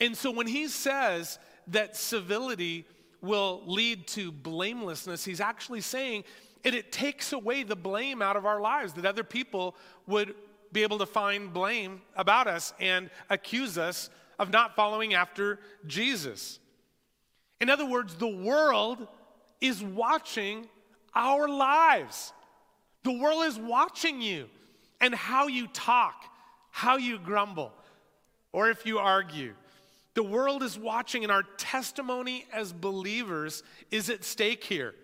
And 0.00 0.14
so 0.14 0.30
when 0.30 0.46
he 0.46 0.68
says 0.68 1.38
that 1.68 1.96
civility 1.96 2.84
will 3.22 3.62
lead 3.64 4.06
to 4.08 4.30
blamelessness, 4.30 5.24
he's 5.24 5.40
actually 5.40 5.80
saying 5.80 6.24
it, 6.62 6.74
it 6.74 6.92
takes 6.92 7.32
away 7.32 7.62
the 7.62 7.74
blame 7.74 8.20
out 8.20 8.36
of 8.36 8.44
our 8.44 8.60
lives, 8.60 8.92
that 8.92 9.06
other 9.06 9.24
people 9.24 9.74
would 10.06 10.34
be 10.72 10.82
able 10.82 10.98
to 10.98 11.06
find 11.06 11.54
blame 11.54 12.02
about 12.16 12.48
us 12.48 12.74
and 12.78 13.08
accuse 13.30 13.78
us 13.78 14.10
of 14.38 14.50
not 14.50 14.76
following 14.76 15.14
after 15.14 15.58
Jesus. 15.86 16.58
In 17.62 17.70
other 17.70 17.86
words, 17.86 18.14
the 18.16 18.28
world 18.28 19.08
is 19.62 19.82
watching 19.82 20.66
our 21.14 21.48
lives. 21.48 22.32
The 23.04 23.12
world 23.12 23.44
is 23.44 23.58
watching 23.58 24.20
you 24.20 24.48
and 25.00 25.14
how 25.14 25.46
you 25.46 25.68
talk, 25.68 26.24
how 26.70 26.96
you 26.96 27.18
grumble, 27.18 27.72
or 28.52 28.68
if 28.70 28.84
you 28.84 28.98
argue. 28.98 29.54
The 30.14 30.22
world 30.22 30.62
is 30.62 30.78
watching, 30.78 31.22
and 31.22 31.32
our 31.32 31.44
testimony 31.56 32.44
as 32.52 32.72
believers 32.72 33.62
is 33.90 34.10
at 34.10 34.24
stake 34.24 34.64
here. 34.64 34.94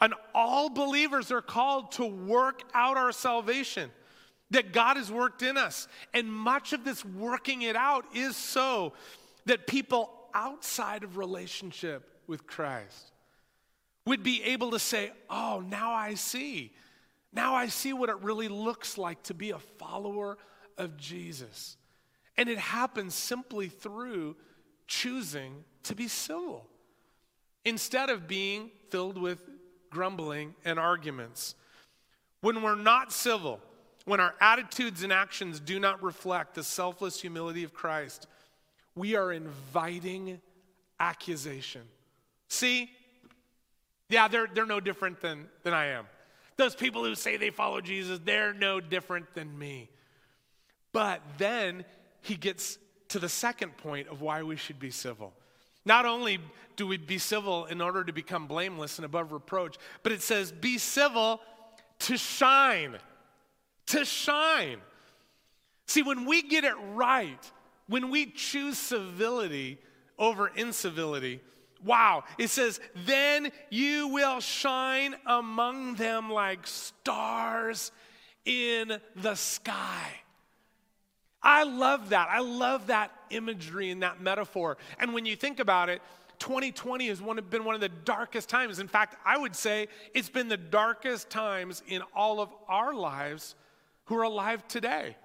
And 0.00 0.14
all 0.34 0.68
believers 0.68 1.30
are 1.30 1.42
called 1.42 1.92
to 1.92 2.06
work 2.06 2.62
out 2.74 2.96
our 2.96 3.12
salvation 3.12 3.90
that 4.50 4.72
God 4.72 4.96
has 4.96 5.12
worked 5.12 5.42
in 5.42 5.56
us. 5.56 5.86
And 6.12 6.32
much 6.32 6.72
of 6.72 6.84
this 6.84 7.04
working 7.04 7.62
it 7.62 7.76
out 7.76 8.04
is 8.14 8.34
so 8.34 8.94
that 9.44 9.66
people 9.66 10.10
outside 10.34 11.04
of 11.04 11.16
relationship 11.16 12.08
with 12.26 12.46
Christ 12.46 13.11
would 14.06 14.22
be 14.22 14.42
able 14.42 14.72
to 14.72 14.78
say, 14.78 15.12
Oh, 15.30 15.62
now 15.66 15.92
I 15.92 16.14
see. 16.14 16.72
Now 17.32 17.54
I 17.54 17.68
see 17.68 17.92
what 17.92 18.08
it 18.08 18.20
really 18.20 18.48
looks 18.48 18.98
like 18.98 19.22
to 19.24 19.34
be 19.34 19.50
a 19.50 19.58
follower 19.58 20.36
of 20.76 20.96
Jesus. 20.96 21.76
And 22.36 22.48
it 22.48 22.58
happens 22.58 23.14
simply 23.14 23.68
through 23.68 24.36
choosing 24.86 25.64
to 25.84 25.94
be 25.94 26.08
civil 26.08 26.66
instead 27.64 28.10
of 28.10 28.26
being 28.26 28.70
filled 28.90 29.16
with 29.18 29.40
grumbling 29.90 30.54
and 30.64 30.78
arguments. 30.78 31.54
When 32.40 32.62
we're 32.62 32.74
not 32.74 33.12
civil, 33.12 33.60
when 34.04 34.20
our 34.20 34.34
attitudes 34.40 35.02
and 35.02 35.12
actions 35.12 35.60
do 35.60 35.78
not 35.78 36.02
reflect 36.02 36.54
the 36.54 36.64
selfless 36.64 37.20
humility 37.20 37.62
of 37.64 37.72
Christ, 37.72 38.26
we 38.94 39.14
are 39.14 39.32
inviting 39.32 40.40
accusation. 40.98 41.82
See? 42.48 42.90
Yeah, 44.12 44.28
they're, 44.28 44.46
they're 44.46 44.66
no 44.66 44.78
different 44.78 45.22
than, 45.22 45.46
than 45.62 45.72
I 45.72 45.86
am. 45.86 46.04
Those 46.58 46.74
people 46.74 47.02
who 47.02 47.14
say 47.14 47.38
they 47.38 47.48
follow 47.48 47.80
Jesus, 47.80 48.20
they're 48.22 48.52
no 48.52 48.78
different 48.78 49.34
than 49.34 49.58
me. 49.58 49.88
But 50.92 51.22
then 51.38 51.86
he 52.20 52.34
gets 52.36 52.76
to 53.08 53.18
the 53.18 53.28
second 53.30 53.74
point 53.78 54.08
of 54.08 54.20
why 54.20 54.42
we 54.42 54.56
should 54.56 54.78
be 54.78 54.90
civil. 54.90 55.32
Not 55.86 56.04
only 56.04 56.40
do 56.76 56.86
we 56.86 56.98
be 56.98 57.16
civil 57.16 57.64
in 57.64 57.80
order 57.80 58.04
to 58.04 58.12
become 58.12 58.46
blameless 58.46 58.98
and 58.98 59.06
above 59.06 59.32
reproach, 59.32 59.78
but 60.02 60.12
it 60.12 60.20
says, 60.20 60.52
be 60.52 60.76
civil 60.76 61.40
to 62.00 62.18
shine. 62.18 62.98
To 63.86 64.04
shine. 64.04 64.76
See, 65.86 66.02
when 66.02 66.26
we 66.26 66.42
get 66.42 66.64
it 66.64 66.74
right, 66.92 67.50
when 67.86 68.10
we 68.10 68.26
choose 68.26 68.76
civility 68.76 69.78
over 70.18 70.48
incivility, 70.48 71.40
wow, 71.84 72.24
it 72.38 72.48
says, 72.48 72.80
then 73.06 73.50
you 73.70 74.08
will 74.08 74.40
shine 74.40 75.14
among 75.26 75.94
them 75.96 76.30
like 76.30 76.66
stars 76.66 77.92
in 78.44 78.98
the 79.16 79.34
sky. 79.34 80.10
I 81.42 81.64
love 81.64 82.10
that. 82.10 82.28
I 82.30 82.40
love 82.40 82.86
that 82.86 83.10
imagery 83.30 83.90
and 83.90 84.02
that 84.02 84.20
metaphor. 84.20 84.76
And 84.98 85.12
when 85.12 85.26
you 85.26 85.34
think 85.34 85.58
about 85.58 85.88
it, 85.88 86.00
2020 86.38 87.08
has 87.08 87.20
one, 87.22 87.40
been 87.50 87.64
one 87.64 87.74
of 87.74 87.80
the 87.80 87.88
darkest 87.88 88.48
times. 88.48 88.78
In 88.78 88.88
fact, 88.88 89.16
I 89.24 89.38
would 89.38 89.54
say 89.54 89.88
it's 90.14 90.28
been 90.28 90.48
the 90.48 90.56
darkest 90.56 91.30
times 91.30 91.82
in 91.86 92.02
all 92.14 92.40
of 92.40 92.48
our 92.68 92.94
lives 92.94 93.54
who 94.06 94.16
are 94.16 94.22
alive 94.22 94.66
today. 94.68 95.16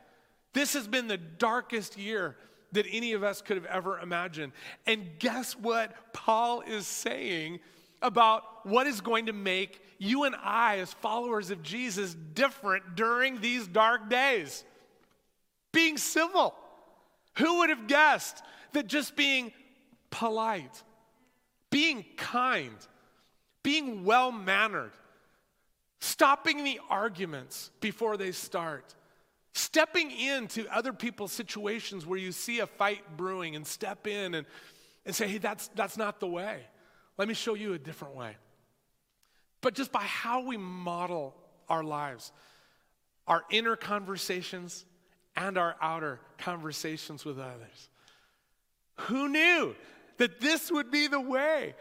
This 0.53 0.73
has 0.73 0.87
been 0.87 1.07
the 1.07 1.17
darkest 1.17 1.97
year 1.97 2.35
that 2.77 2.85
any 2.89 3.13
of 3.13 3.23
us 3.23 3.41
could 3.41 3.57
have 3.57 3.65
ever 3.65 3.99
imagined. 3.99 4.53
And 4.85 5.07
guess 5.19 5.53
what 5.53 6.13
Paul 6.13 6.61
is 6.61 6.87
saying 6.87 7.59
about 8.01 8.65
what 8.65 8.87
is 8.87 9.01
going 9.01 9.25
to 9.25 9.33
make 9.33 9.81
you 9.97 10.23
and 10.23 10.35
I, 10.35 10.77
as 10.77 10.93
followers 10.93 11.49
of 11.49 11.63
Jesus, 11.63 12.15
different 12.33 12.95
during 12.95 13.41
these 13.41 13.67
dark 13.67 14.09
days? 14.09 14.63
Being 15.71 15.97
civil. 15.97 16.53
Who 17.37 17.59
would 17.59 17.69
have 17.69 17.87
guessed 17.87 18.43
that 18.73 18.87
just 18.87 19.15
being 19.15 19.51
polite, 20.09 20.83
being 21.69 22.05
kind, 22.15 22.75
being 23.63 24.05
well 24.05 24.31
mannered, 24.31 24.91
stopping 25.99 26.63
the 26.63 26.79
arguments 26.89 27.71
before 27.81 28.17
they 28.17 28.31
start, 28.31 28.95
stepping 29.57 30.11
into 30.11 30.67
other 30.73 30.93
people's 30.93 31.31
situations 31.31 32.05
where 32.05 32.19
you 32.19 32.31
see 32.31 32.59
a 32.59 32.67
fight 32.67 33.17
brewing 33.17 33.55
and 33.55 33.65
step 33.65 34.07
in 34.07 34.35
and, 34.35 34.47
and 35.05 35.15
say, 35.15 35.27
hey, 35.27 35.37
that's, 35.37 35.69
that's 35.69 35.97
not 35.97 36.19
the 36.19 36.27
way. 36.27 36.61
Let 37.17 37.27
me 37.27 37.33
show 37.33 37.55
you 37.55 37.73
a 37.73 37.79
different 37.79 38.15
way. 38.15 38.35
But 39.61 39.73
just 39.73 39.91
by 39.91 40.03
how 40.03 40.43
we 40.43 40.57
model 40.57 41.35
our 41.67 41.83
lives, 41.83 42.31
our 43.27 43.43
inner 43.49 43.75
conversations, 43.75 44.85
and 45.35 45.57
our 45.57 45.75
outer 45.81 46.19
conversations 46.39 47.23
with 47.23 47.39
others. 47.39 47.89
Who 49.01 49.29
knew 49.29 49.75
that 50.17 50.41
this 50.41 50.71
would 50.71 50.89
be 50.89 51.07
the 51.07 51.21
way 51.21 51.75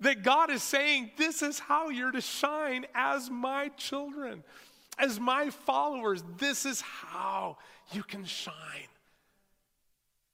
that 0.00 0.22
God 0.22 0.50
is 0.50 0.62
saying, 0.62 1.12
This 1.16 1.42
is 1.42 1.58
how 1.58 1.88
you're 1.88 2.12
to 2.12 2.20
shine 2.20 2.86
as 2.94 3.30
my 3.30 3.68
children, 3.76 4.44
as 4.98 5.18
my 5.20 5.50
followers. 5.50 6.22
This 6.38 6.66
is 6.66 6.80
how 6.80 7.58
you 7.92 8.02
can 8.02 8.24
shine 8.24 8.54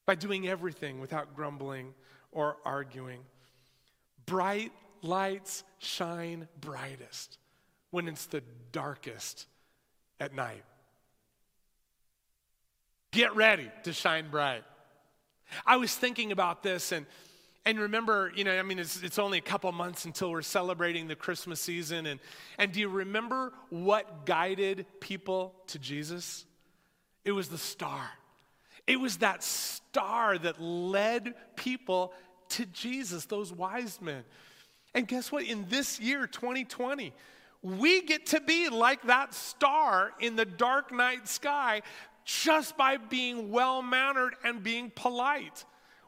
by 0.06 0.14
doing 0.14 0.48
everything 0.48 1.00
without 1.00 1.34
grumbling 1.34 1.94
or 2.32 2.56
arguing. 2.64 3.20
Bright 4.26 4.72
lights 5.02 5.64
shine 5.78 6.48
brightest 6.60 7.38
when 7.90 8.08
it's 8.08 8.26
the 8.26 8.42
darkest 8.72 9.46
at 10.18 10.34
night. 10.34 10.64
Get 13.12 13.36
ready 13.36 13.70
to 13.84 13.92
shine 13.92 14.30
bright. 14.30 14.64
I 15.66 15.76
was 15.76 15.94
thinking 15.94 16.32
about 16.32 16.62
this 16.62 16.90
and 16.90 17.06
and 17.66 17.80
remember, 17.80 18.30
you 18.34 18.44
know, 18.44 18.56
I 18.58 18.62
mean, 18.62 18.78
it's, 18.78 19.02
it's 19.02 19.18
only 19.18 19.38
a 19.38 19.42
couple 19.42 19.72
months 19.72 20.04
until 20.04 20.30
we're 20.30 20.42
celebrating 20.42 21.08
the 21.08 21.16
Christmas 21.16 21.60
season. 21.60 22.04
And, 22.06 22.20
and 22.58 22.72
do 22.72 22.80
you 22.80 22.88
remember 22.88 23.52
what 23.70 24.26
guided 24.26 24.84
people 25.00 25.54
to 25.68 25.78
Jesus? 25.78 26.44
It 27.24 27.32
was 27.32 27.48
the 27.48 27.58
star. 27.58 28.10
It 28.86 29.00
was 29.00 29.18
that 29.18 29.42
star 29.42 30.36
that 30.36 30.60
led 30.60 31.34
people 31.56 32.12
to 32.50 32.66
Jesus, 32.66 33.24
those 33.24 33.50
wise 33.50 33.98
men. 34.02 34.24
And 34.92 35.08
guess 35.08 35.32
what? 35.32 35.44
In 35.44 35.66
this 35.70 35.98
year, 35.98 36.26
2020, 36.26 37.14
we 37.62 38.02
get 38.02 38.26
to 38.26 38.42
be 38.42 38.68
like 38.68 39.02
that 39.04 39.32
star 39.32 40.12
in 40.20 40.36
the 40.36 40.44
dark 40.44 40.92
night 40.92 41.26
sky 41.26 41.80
just 42.26 42.76
by 42.76 42.98
being 42.98 43.50
well 43.50 43.80
mannered 43.80 44.34
and 44.44 44.62
being 44.62 44.92
polite. 44.94 45.64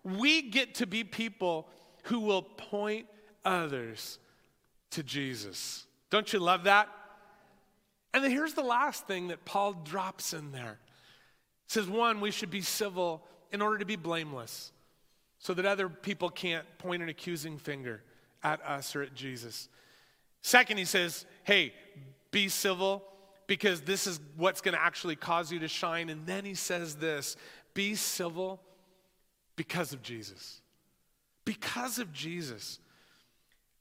We 0.06 0.40
get 0.40 0.76
to 0.76 0.86
be 0.86 1.02
people 1.02 1.66
who 2.04 2.20
will 2.20 2.42
point 2.42 3.06
others 3.44 4.20
to 4.90 5.02
Jesus. 5.02 5.84
Don't 6.10 6.32
you 6.32 6.38
love 6.38 6.64
that? 6.64 6.88
And 8.14 8.22
then 8.22 8.30
here's 8.30 8.54
the 8.54 8.62
last 8.62 9.08
thing 9.08 9.28
that 9.28 9.44
Paul 9.44 9.72
drops 9.72 10.32
in 10.32 10.52
there. 10.52 10.78
It 11.66 11.72
says, 11.72 11.88
one, 11.88 12.20
we 12.20 12.30
should 12.30 12.52
be 12.52 12.60
civil 12.60 13.26
in 13.50 13.60
order 13.60 13.78
to 13.78 13.84
be 13.84 13.96
blameless, 13.96 14.70
so 15.40 15.52
that 15.54 15.66
other 15.66 15.88
people 15.88 16.30
can't 16.30 16.64
point 16.78 17.02
an 17.02 17.08
accusing 17.08 17.58
finger 17.58 18.02
at 18.44 18.64
us 18.64 18.94
or 18.94 19.02
at 19.02 19.12
Jesus. 19.12 19.68
Second, 20.40 20.78
he 20.78 20.84
says, 20.84 21.26
hey, 21.42 21.74
be 22.30 22.48
civil 22.48 23.02
because 23.48 23.80
this 23.80 24.06
is 24.06 24.20
what's 24.36 24.60
going 24.60 24.74
to 24.76 24.80
actually 24.80 25.16
cause 25.16 25.50
you 25.50 25.58
to 25.58 25.68
shine. 25.68 26.10
And 26.10 26.26
then 26.26 26.44
he 26.44 26.54
says 26.54 26.94
this 26.94 27.36
be 27.74 27.96
civil 27.96 28.60
because 29.56 29.92
of 29.92 30.02
Jesus. 30.02 30.60
Because 31.44 31.98
of 31.98 32.12
Jesus. 32.12 32.78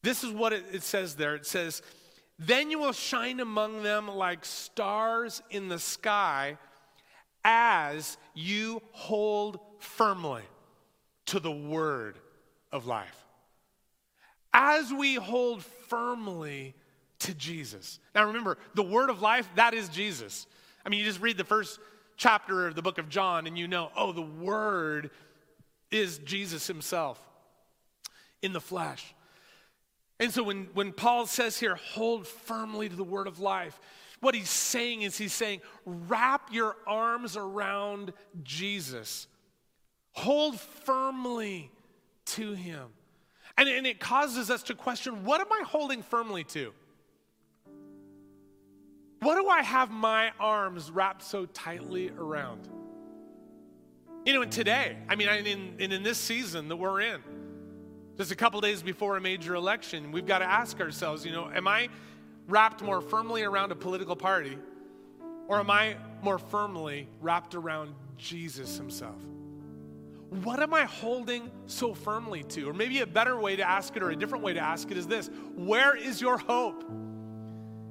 This 0.01 0.23
is 0.23 0.31
what 0.31 0.53
it, 0.53 0.83
says 0.83 1.15
there. 1.15 1.35
It 1.35 1.45
says, 1.45 1.81
Then 2.39 2.71
you 2.71 2.79
will 2.79 2.93
shine 2.93 3.39
among 3.39 3.83
them 3.83 4.07
like 4.07 4.45
stars 4.45 5.41
in 5.49 5.67
the 5.67 5.79
sky 5.79 6.57
as 7.43 8.17
you 8.33 8.81
hold 8.91 9.59
firmly 9.79 10.43
to 11.27 11.39
the 11.39 11.51
word 11.51 12.17
of 12.71 12.85
life. 12.85 13.25
As 14.53 14.93
we 14.93 15.15
hold 15.15 15.63
firmly 15.63 16.75
to 17.19 17.33
Jesus. 17.33 17.99
Now 18.13 18.25
remember, 18.25 18.57
the 18.73 18.83
word 18.83 19.09
of 19.09 19.21
life, 19.21 19.49
that 19.55 19.73
is 19.73 19.89
Jesus. 19.89 20.47
I 20.85 20.89
mean, 20.89 20.99
you 20.99 21.05
just 21.05 21.21
read 21.21 21.37
the 21.37 21.43
first 21.43 21.79
chapter 22.17 22.67
of 22.67 22.75
the 22.75 22.81
book 22.81 22.97
of 22.97 23.09
John 23.09 23.47
and 23.47 23.57
you 23.57 23.67
know, 23.67 23.91
oh, 23.97 24.11
the 24.11 24.21
word 24.21 25.09
is 25.91 26.17
Jesus 26.19 26.67
himself 26.67 27.21
in 28.41 28.53
the 28.53 28.61
flesh. 28.61 29.13
And 30.19 30.31
so 30.31 30.43
when, 30.43 30.67
when 30.73 30.93
Paul 30.93 31.25
says 31.25 31.59
here, 31.59 31.75
hold 31.75 32.25
firmly 32.25 32.87
to 32.89 32.95
the 32.95 33.03
word 33.03 33.27
of 33.27 33.39
life, 33.39 33.79
what 34.21 34.33
he's 34.33 34.49
saying 34.49 35.01
is 35.01 35.17
he's 35.17 35.33
saying, 35.33 35.61
wrap 35.85 36.53
your 36.53 36.75
arms 36.87 37.35
around 37.35 38.13
Jesus, 38.43 39.27
hold 40.13 40.59
firmly 40.59 41.69
to 42.25 42.53
him. 42.53 42.87
And, 43.57 43.69
and 43.69 43.85
it 43.85 43.99
causes 43.99 44.49
us 44.49 44.63
to 44.63 44.73
question 44.73 45.23
what 45.25 45.41
am 45.41 45.51
I 45.51 45.63
holding 45.65 46.01
firmly 46.01 46.43
to? 46.45 46.73
What 49.21 49.35
do 49.35 49.47
I 49.47 49.61
have 49.61 49.91
my 49.91 50.31
arms 50.39 50.91
wrapped 50.91 51.23
so 51.23 51.45
tightly 51.45 52.11
around? 52.17 52.67
You 54.25 54.33
know, 54.33 54.41
and 54.41 54.51
today, 54.51 54.97
I 55.07 55.15
mean, 55.15 55.29
in, 55.29 55.75
in, 55.77 55.91
in 55.91 56.01
this 56.01 56.17
season 56.17 56.67
that 56.69 56.77
we're 56.77 57.01
in, 57.01 57.21
just 58.17 58.31
a 58.31 58.35
couple 58.35 58.59
days 58.59 58.81
before 58.81 59.17
a 59.17 59.21
major 59.21 59.53
election, 59.53 60.11
we've 60.11 60.25
got 60.25 60.39
to 60.39 60.45
ask 60.45 60.79
ourselves, 60.79 61.23
you 61.23 61.31
know, 61.31 61.47
am 61.53 61.67
I 61.67 61.89
wrapped 62.47 62.81
more 62.81 63.01
firmly 63.01 63.43
around 63.43 63.71
a 63.71 63.75
political 63.75 64.15
party 64.15 64.57
or 65.47 65.59
am 65.59 65.69
I 65.69 65.95
more 66.23 66.39
firmly 66.39 67.07
wrapped 67.21 67.53
around 67.53 67.93
Jesus 68.17 68.77
himself? 68.77 69.21
What 70.43 70.59
am 70.59 70.73
I 70.73 70.85
holding 70.85 71.51
so 71.67 71.93
firmly 71.93 72.43
to? 72.43 72.69
Or 72.69 72.73
maybe 72.73 73.01
a 73.01 73.05
better 73.05 73.39
way 73.39 73.55
to 73.57 73.67
ask 73.67 73.95
it 73.95 74.01
or 74.01 74.09
a 74.09 74.15
different 74.15 74.43
way 74.43 74.53
to 74.53 74.59
ask 74.59 74.89
it 74.89 74.97
is 74.97 75.05
this 75.05 75.29
Where 75.55 75.95
is 75.95 76.19
your 76.19 76.37
hope? 76.37 76.83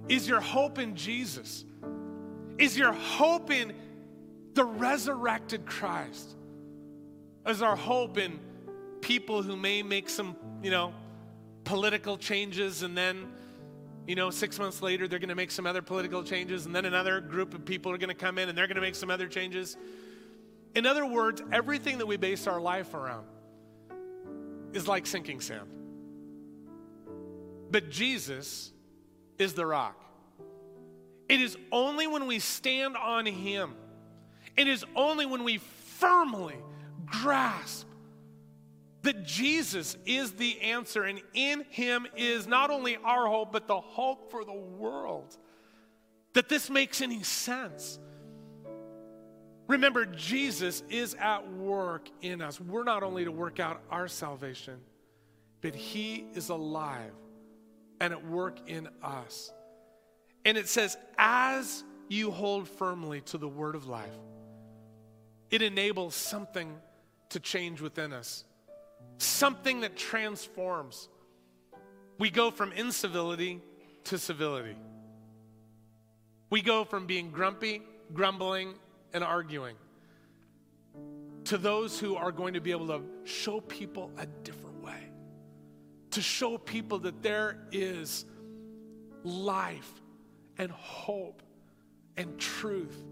Is 0.09 0.29
your 0.29 0.41
hope 0.41 0.79
in 0.81 0.97
Jesus? 0.97 1.65
Is 2.59 2.77
your 2.77 2.93
hope 2.93 3.51
in 3.51 3.73
the 4.55 4.65
resurrected 4.65 5.67
Christ? 5.67 6.37
Is 7.47 7.61
our 7.61 7.77
hope 7.77 8.17
in 8.17 8.41
people 9.01 9.43
who 9.43 9.57
may 9.57 9.83
make 9.83 10.09
some, 10.09 10.37
you 10.63 10.71
know, 10.71 10.95
political 11.65 12.17
changes 12.17 12.83
and 12.83 12.97
then, 12.97 13.27
you 14.07 14.15
know, 14.15 14.31
six 14.31 14.59
months 14.59 14.81
later 14.81 15.07
they're 15.07 15.19
going 15.19 15.29
to 15.29 15.35
make 15.35 15.51
some 15.51 15.67
other 15.67 15.83
political 15.83 16.23
changes 16.23 16.65
and 16.65 16.75
then 16.75 16.87
another 16.87 17.21
group 17.21 17.53
of 17.53 17.65
people 17.65 17.93
are 17.93 17.99
going 17.99 18.09
to 18.09 18.15
come 18.15 18.39
in 18.39 18.49
and 18.49 18.57
they're 18.57 18.67
going 18.67 18.77
to 18.77 18.81
make 18.81 18.95
some 18.95 19.11
other 19.11 19.29
changes? 19.29 19.77
In 20.75 20.87
other 20.87 21.07
words, 21.07 21.43
everything 21.53 21.99
that 21.99 22.07
we 22.07 22.17
base 22.17 22.47
our 22.47 22.61
life 22.61 22.95
around 22.95 23.27
is 24.73 24.89
like 24.89 25.07
sinking 25.07 25.41
sand. 25.41 25.69
But 27.71 27.91
Jesus 27.91 28.73
is 29.39 29.55
the 29.55 29.67
rock. 29.67 30.01
It 31.29 31.41
is 31.41 31.57
only 31.73 32.07
when 32.07 32.27
we 32.27 32.39
stand 32.39 32.97
on 32.97 33.27
Him, 33.27 33.75
it 34.57 34.69
is 34.69 34.85
only 34.95 35.27
when 35.27 35.45
we 35.45 35.59
firmly 35.59 36.57
grasp 37.07 37.87
that 39.03 39.25
Jesus 39.25 39.99
is 40.07 40.33
the 40.33 40.61
answer, 40.63 41.05
and 41.05 41.21
in 41.35 41.65
Him 41.69 42.07
is 42.17 42.47
not 42.47 42.71
only 42.71 42.97
our 42.97 43.27
hope, 43.27 43.53
but 43.53 43.69
the 43.69 43.81
hope 43.81 44.31
for 44.31 44.45
the 44.45 44.53
world, 44.53 45.37
that 46.33 46.49
this 46.49 46.71
makes 46.71 47.03
any 47.03 47.23
sense. 47.23 47.99
Remember, 49.69 50.07
Jesus 50.07 50.83
is 50.89 51.15
at 51.15 51.51
work 51.53 52.09
in 52.23 52.41
us. 52.41 52.61
We're 52.61 52.85
not 52.85 53.03
only 53.03 53.25
to 53.25 53.31
work 53.33 53.61
out 53.61 53.83
our 53.91 54.09
salvation, 54.09 54.79
but 55.61 55.75
He 55.75 56.27
is 56.35 56.49
alive 56.49 57.13
and 58.01 58.13
at 58.13 58.27
work 58.27 58.69
in 58.69 58.89
us. 59.03 59.53
And 60.45 60.59
it 60.59 60.69
says, 60.69 60.97
as 61.17 61.85
you 62.09 62.31
hold 62.31 62.69
firmly 62.69 63.21
to 63.23 63.39
the 63.39 63.49
word 63.49 63.75
of 63.75 63.87
life, 63.87 64.13
it 65.51 65.63
enables 65.63 66.15
something 66.15 66.77
to 67.31 67.41
change 67.41 67.81
within 67.81 68.13
us, 68.13 68.45
something 69.19 69.81
that 69.81 69.97
transforms. 69.97 71.09
We 72.19 72.31
go 72.31 72.51
from 72.51 72.73
incivility 72.73 73.61
to 74.05 74.19
civility. 74.19 74.77
We 76.51 76.63
go 76.63 76.85
from 76.85 77.07
being 77.07 77.31
grumpy, 77.31 77.83
grumbling, 78.13 78.75
and 79.13 79.25
arguing 79.25 79.77
to 81.45 81.59
those 81.59 81.99
who 81.99 82.17
are 82.17 82.33
going 82.33 82.55
to 82.55 82.61
be 82.61 82.71
able 82.71 82.87
to 82.89 83.03
show 83.25 83.61
people 83.61 84.11
a 84.17 84.27
different 84.27 84.83
way 84.83 85.11
to 86.15 86.23
show 86.23 86.57
people 86.57 87.01
that 87.01 87.25
there 87.25 87.59
is 87.73 88.25
life 89.25 90.01
and 90.59 90.71
hope 90.71 91.43
and 92.17 92.39
truth 92.39 93.03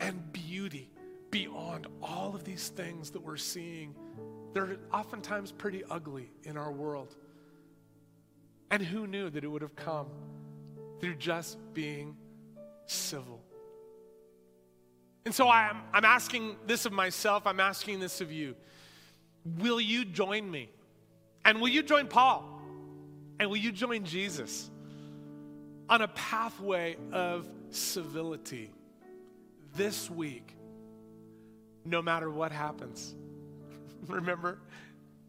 and 0.00 0.32
beauty 0.32 0.90
beyond 1.30 1.86
all 2.02 2.34
of 2.34 2.44
these 2.44 2.68
things 2.68 3.10
that 3.10 3.20
we're 3.20 3.36
seeing. 3.36 3.94
They're 4.54 4.78
oftentimes 4.92 5.52
pretty 5.52 5.84
ugly 5.90 6.30
in 6.44 6.56
our 6.56 6.72
world. 6.72 7.14
And 8.70 8.82
who 8.82 9.06
knew 9.06 9.30
that 9.30 9.44
it 9.44 9.48
would 9.48 9.62
have 9.62 9.76
come 9.76 10.08
through 11.00 11.16
just 11.16 11.58
being 11.74 12.16
civil? 12.86 13.40
And 15.24 15.34
so 15.34 15.48
I'm, 15.48 15.82
I'm 15.92 16.04
asking 16.04 16.56
this 16.66 16.86
of 16.86 16.92
myself, 16.92 17.46
I'm 17.46 17.60
asking 17.60 18.00
this 18.00 18.20
of 18.20 18.32
you. 18.32 18.56
Will 19.58 19.80
you 19.80 20.04
join 20.04 20.50
me? 20.50 20.70
And 21.44 21.60
will 21.60 21.68
you 21.68 21.82
join 21.82 22.06
Paul? 22.06 22.60
And 23.38 23.50
will 23.50 23.56
you 23.56 23.72
join 23.72 24.04
Jesus 24.04 24.70
on 25.88 26.02
a 26.02 26.08
pathway 26.08 26.96
of 27.12 27.48
civility 27.70 28.70
this 29.74 30.10
week, 30.10 30.54
no 31.84 32.02
matter 32.02 32.30
what 32.30 32.52
happens? 32.52 33.14
Remember 34.06 34.60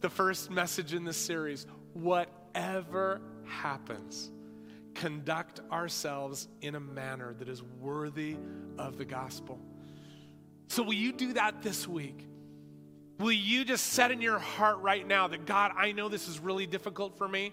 the 0.01 0.09
first 0.09 0.49
message 0.49 0.93
in 0.93 1.03
this 1.03 1.17
series 1.17 1.65
whatever 1.93 3.21
happens, 3.45 4.31
conduct 4.93 5.61
ourselves 5.71 6.47
in 6.61 6.75
a 6.75 6.79
manner 6.79 7.33
that 7.33 7.49
is 7.49 7.63
worthy 7.63 8.37
of 8.77 8.97
the 8.97 9.05
gospel. 9.05 9.59
So, 10.67 10.83
will 10.83 10.93
you 10.93 11.11
do 11.11 11.33
that 11.33 11.61
this 11.61 11.87
week? 11.87 12.27
Will 13.19 13.31
you 13.31 13.65
just 13.65 13.87
set 13.87 14.11
in 14.11 14.21
your 14.21 14.39
heart 14.39 14.77
right 14.79 15.05
now 15.05 15.27
that 15.27 15.45
God, 15.45 15.73
I 15.75 15.91
know 15.91 16.07
this 16.07 16.27
is 16.27 16.39
really 16.39 16.65
difficult 16.65 17.17
for 17.17 17.27
me. 17.27 17.51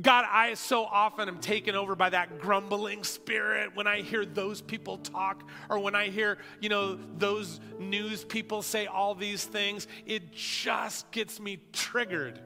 God, 0.00 0.26
I 0.30 0.54
so 0.54 0.84
often 0.84 1.28
am 1.28 1.38
taken 1.38 1.74
over 1.74 1.96
by 1.96 2.10
that 2.10 2.40
grumbling 2.40 3.02
spirit 3.02 3.74
when 3.74 3.88
I 3.88 4.02
hear 4.02 4.24
those 4.24 4.60
people 4.60 4.98
talk 4.98 5.48
or 5.68 5.80
when 5.80 5.96
I 5.96 6.08
hear, 6.08 6.38
you 6.60 6.68
know, 6.68 6.98
those 7.16 7.58
news 7.80 8.24
people 8.24 8.62
say 8.62 8.86
all 8.86 9.16
these 9.16 9.44
things. 9.44 9.88
It 10.06 10.32
just 10.32 11.10
gets 11.10 11.40
me 11.40 11.58
triggered. 11.72 12.40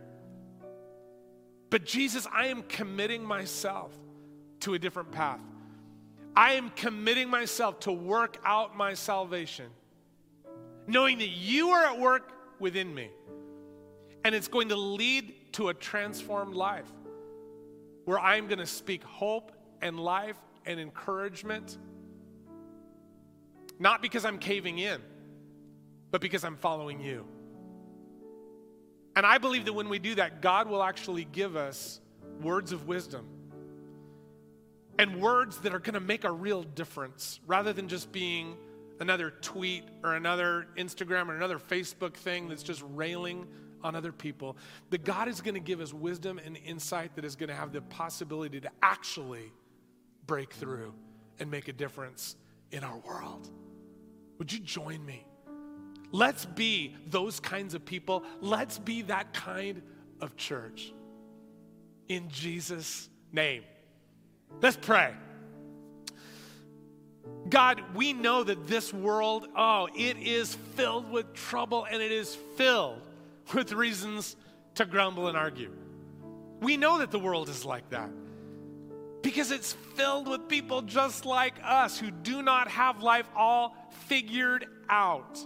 But 1.68 1.84
Jesus, 1.84 2.26
I 2.32 2.46
am 2.46 2.62
committing 2.62 3.22
myself 3.22 3.92
to 4.60 4.74
a 4.74 4.78
different 4.78 5.12
path. 5.12 5.40
I 6.34 6.54
am 6.54 6.70
committing 6.70 7.28
myself 7.28 7.80
to 7.80 7.92
work 7.92 8.38
out 8.46 8.76
my 8.76 8.94
salvation, 8.94 9.66
knowing 10.86 11.18
that 11.18 11.28
you 11.28 11.70
are 11.70 11.84
at 11.84 11.98
work 11.98 12.32
within 12.58 12.94
me. 12.94 13.10
And 14.24 14.34
it's 14.34 14.48
going 14.48 14.70
to 14.70 14.76
lead 14.76 15.52
to 15.54 15.68
a 15.68 15.74
transformed 15.74 16.54
life 16.54 16.90
where 18.04 18.18
I'm 18.18 18.46
going 18.46 18.58
to 18.58 18.66
speak 18.66 19.02
hope 19.04 19.52
and 19.80 19.98
life 19.98 20.38
and 20.66 20.78
encouragement, 20.78 21.78
not 23.78 24.02
because 24.02 24.24
I'm 24.24 24.38
caving 24.38 24.78
in, 24.78 25.00
but 26.10 26.20
because 26.20 26.44
I'm 26.44 26.56
following 26.56 27.00
you. 27.00 27.26
And 29.14 29.26
I 29.26 29.38
believe 29.38 29.66
that 29.66 29.72
when 29.72 29.88
we 29.88 29.98
do 29.98 30.14
that, 30.16 30.40
God 30.40 30.68
will 30.68 30.82
actually 30.82 31.24
give 31.24 31.56
us 31.56 32.00
words 32.40 32.72
of 32.72 32.88
wisdom 32.88 33.26
and 34.98 35.20
words 35.20 35.58
that 35.58 35.74
are 35.74 35.78
going 35.78 35.94
to 35.94 36.00
make 36.00 36.24
a 36.24 36.32
real 36.32 36.62
difference 36.62 37.40
rather 37.46 37.72
than 37.72 37.88
just 37.88 38.12
being 38.12 38.56
another 39.00 39.30
tweet 39.30 39.84
or 40.04 40.14
another 40.14 40.66
Instagram 40.76 41.28
or 41.28 41.36
another 41.36 41.58
Facebook 41.58 42.14
thing 42.14 42.48
that's 42.48 42.62
just 42.62 42.82
railing 42.94 43.46
on 43.82 43.94
other 43.94 44.12
people. 44.12 44.56
That 44.90 45.04
God 45.04 45.28
is 45.28 45.40
going 45.40 45.54
to 45.54 45.60
give 45.60 45.80
us 45.80 45.92
wisdom 45.92 46.40
and 46.44 46.56
insight 46.64 47.14
that 47.16 47.24
is 47.24 47.36
going 47.36 47.48
to 47.48 47.54
have 47.54 47.72
the 47.72 47.82
possibility 47.82 48.60
to 48.60 48.70
actually 48.82 49.52
break 50.26 50.52
through 50.52 50.94
and 51.38 51.50
make 51.50 51.68
a 51.68 51.72
difference 51.72 52.36
in 52.70 52.84
our 52.84 52.98
world. 52.98 53.50
Would 54.38 54.52
you 54.52 54.60
join 54.60 55.04
me? 55.04 55.24
Let's 56.10 56.44
be 56.44 56.94
those 57.06 57.40
kinds 57.40 57.74
of 57.74 57.84
people. 57.84 58.22
Let's 58.40 58.78
be 58.78 59.02
that 59.02 59.32
kind 59.32 59.82
of 60.20 60.36
church. 60.36 60.92
In 62.08 62.28
Jesus' 62.28 63.08
name. 63.32 63.64
Let's 64.60 64.76
pray. 64.76 65.14
God, 67.48 67.82
we 67.94 68.12
know 68.12 68.44
that 68.44 68.66
this 68.66 68.92
world, 68.92 69.48
oh, 69.56 69.88
it 69.96 70.18
is 70.18 70.54
filled 70.74 71.10
with 71.10 71.32
trouble 71.34 71.86
and 71.90 72.02
it 72.02 72.12
is 72.12 72.36
filled 72.56 73.00
with 73.54 73.72
reasons 73.72 74.36
to 74.74 74.84
grumble 74.84 75.28
and 75.28 75.36
argue. 75.36 75.72
We 76.60 76.76
know 76.76 76.98
that 76.98 77.10
the 77.10 77.18
world 77.18 77.48
is 77.48 77.64
like 77.64 77.90
that 77.90 78.10
because 79.22 79.50
it's 79.50 79.72
filled 79.94 80.28
with 80.28 80.48
people 80.48 80.82
just 80.82 81.24
like 81.24 81.54
us 81.64 81.98
who 81.98 82.10
do 82.10 82.42
not 82.42 82.68
have 82.68 83.02
life 83.02 83.26
all 83.36 83.76
figured 84.06 84.66
out. 84.88 85.44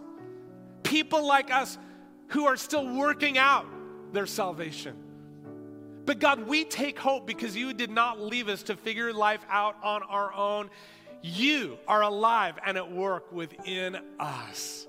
People 0.82 1.26
like 1.26 1.52
us 1.52 1.78
who 2.28 2.46
are 2.46 2.56
still 2.56 2.86
working 2.96 3.38
out 3.38 3.66
their 4.12 4.26
salvation. 4.26 4.96
But 6.04 6.20
God, 6.20 6.46
we 6.46 6.64
take 6.64 6.98
hope 6.98 7.26
because 7.26 7.56
you 7.56 7.74
did 7.74 7.90
not 7.90 8.20
leave 8.20 8.48
us 8.48 8.62
to 8.64 8.76
figure 8.76 9.12
life 9.12 9.44
out 9.50 9.76
on 9.82 10.02
our 10.04 10.32
own. 10.32 10.70
You 11.22 11.78
are 11.88 12.02
alive 12.02 12.54
and 12.64 12.76
at 12.76 12.90
work 12.90 13.32
within 13.32 13.98
us 14.18 14.85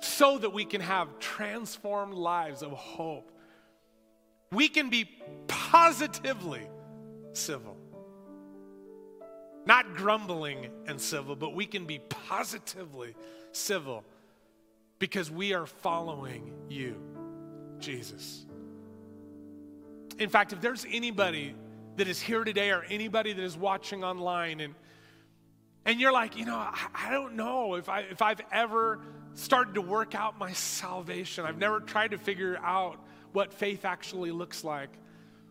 so 0.00 0.38
that 0.38 0.52
we 0.52 0.64
can 0.64 0.80
have 0.80 1.18
transformed 1.18 2.14
lives 2.14 2.62
of 2.62 2.72
hope. 2.72 3.30
We 4.52 4.68
can 4.68 4.90
be 4.90 5.10
positively 5.46 6.66
civil. 7.32 7.76
Not 9.66 9.94
grumbling 9.94 10.70
and 10.86 11.00
civil, 11.00 11.36
but 11.36 11.54
we 11.54 11.66
can 11.66 11.84
be 11.84 11.98
positively 12.08 13.14
civil 13.52 14.04
because 14.98 15.30
we 15.30 15.52
are 15.52 15.66
following 15.66 16.54
you, 16.68 16.96
Jesus. 17.78 18.46
In 20.18 20.28
fact, 20.28 20.52
if 20.52 20.60
there's 20.60 20.86
anybody 20.90 21.54
that 21.96 22.08
is 22.08 22.20
here 22.20 22.44
today 22.44 22.70
or 22.70 22.84
anybody 22.84 23.32
that 23.32 23.42
is 23.42 23.56
watching 23.56 24.04
online 24.04 24.60
and 24.60 24.74
and 25.84 25.98
you're 25.98 26.12
like, 26.12 26.36
you 26.36 26.44
know, 26.44 26.56
I, 26.56 26.88
I, 26.94 27.10
don't 27.10 27.34
know 27.34 27.76
if, 27.76 27.88
I, 27.88 28.00
if 28.00 28.20
I've 28.20 28.42
ever 28.52 28.98
started 29.38 29.74
to 29.74 29.80
work 29.80 30.14
out 30.14 30.38
my 30.38 30.52
salvation. 30.52 31.44
I've 31.44 31.58
never 31.58 31.80
tried 31.80 32.10
to 32.10 32.18
figure 32.18 32.58
out 32.62 32.98
what 33.32 33.52
faith 33.52 33.84
actually 33.84 34.32
looks 34.32 34.64
like. 34.64 34.90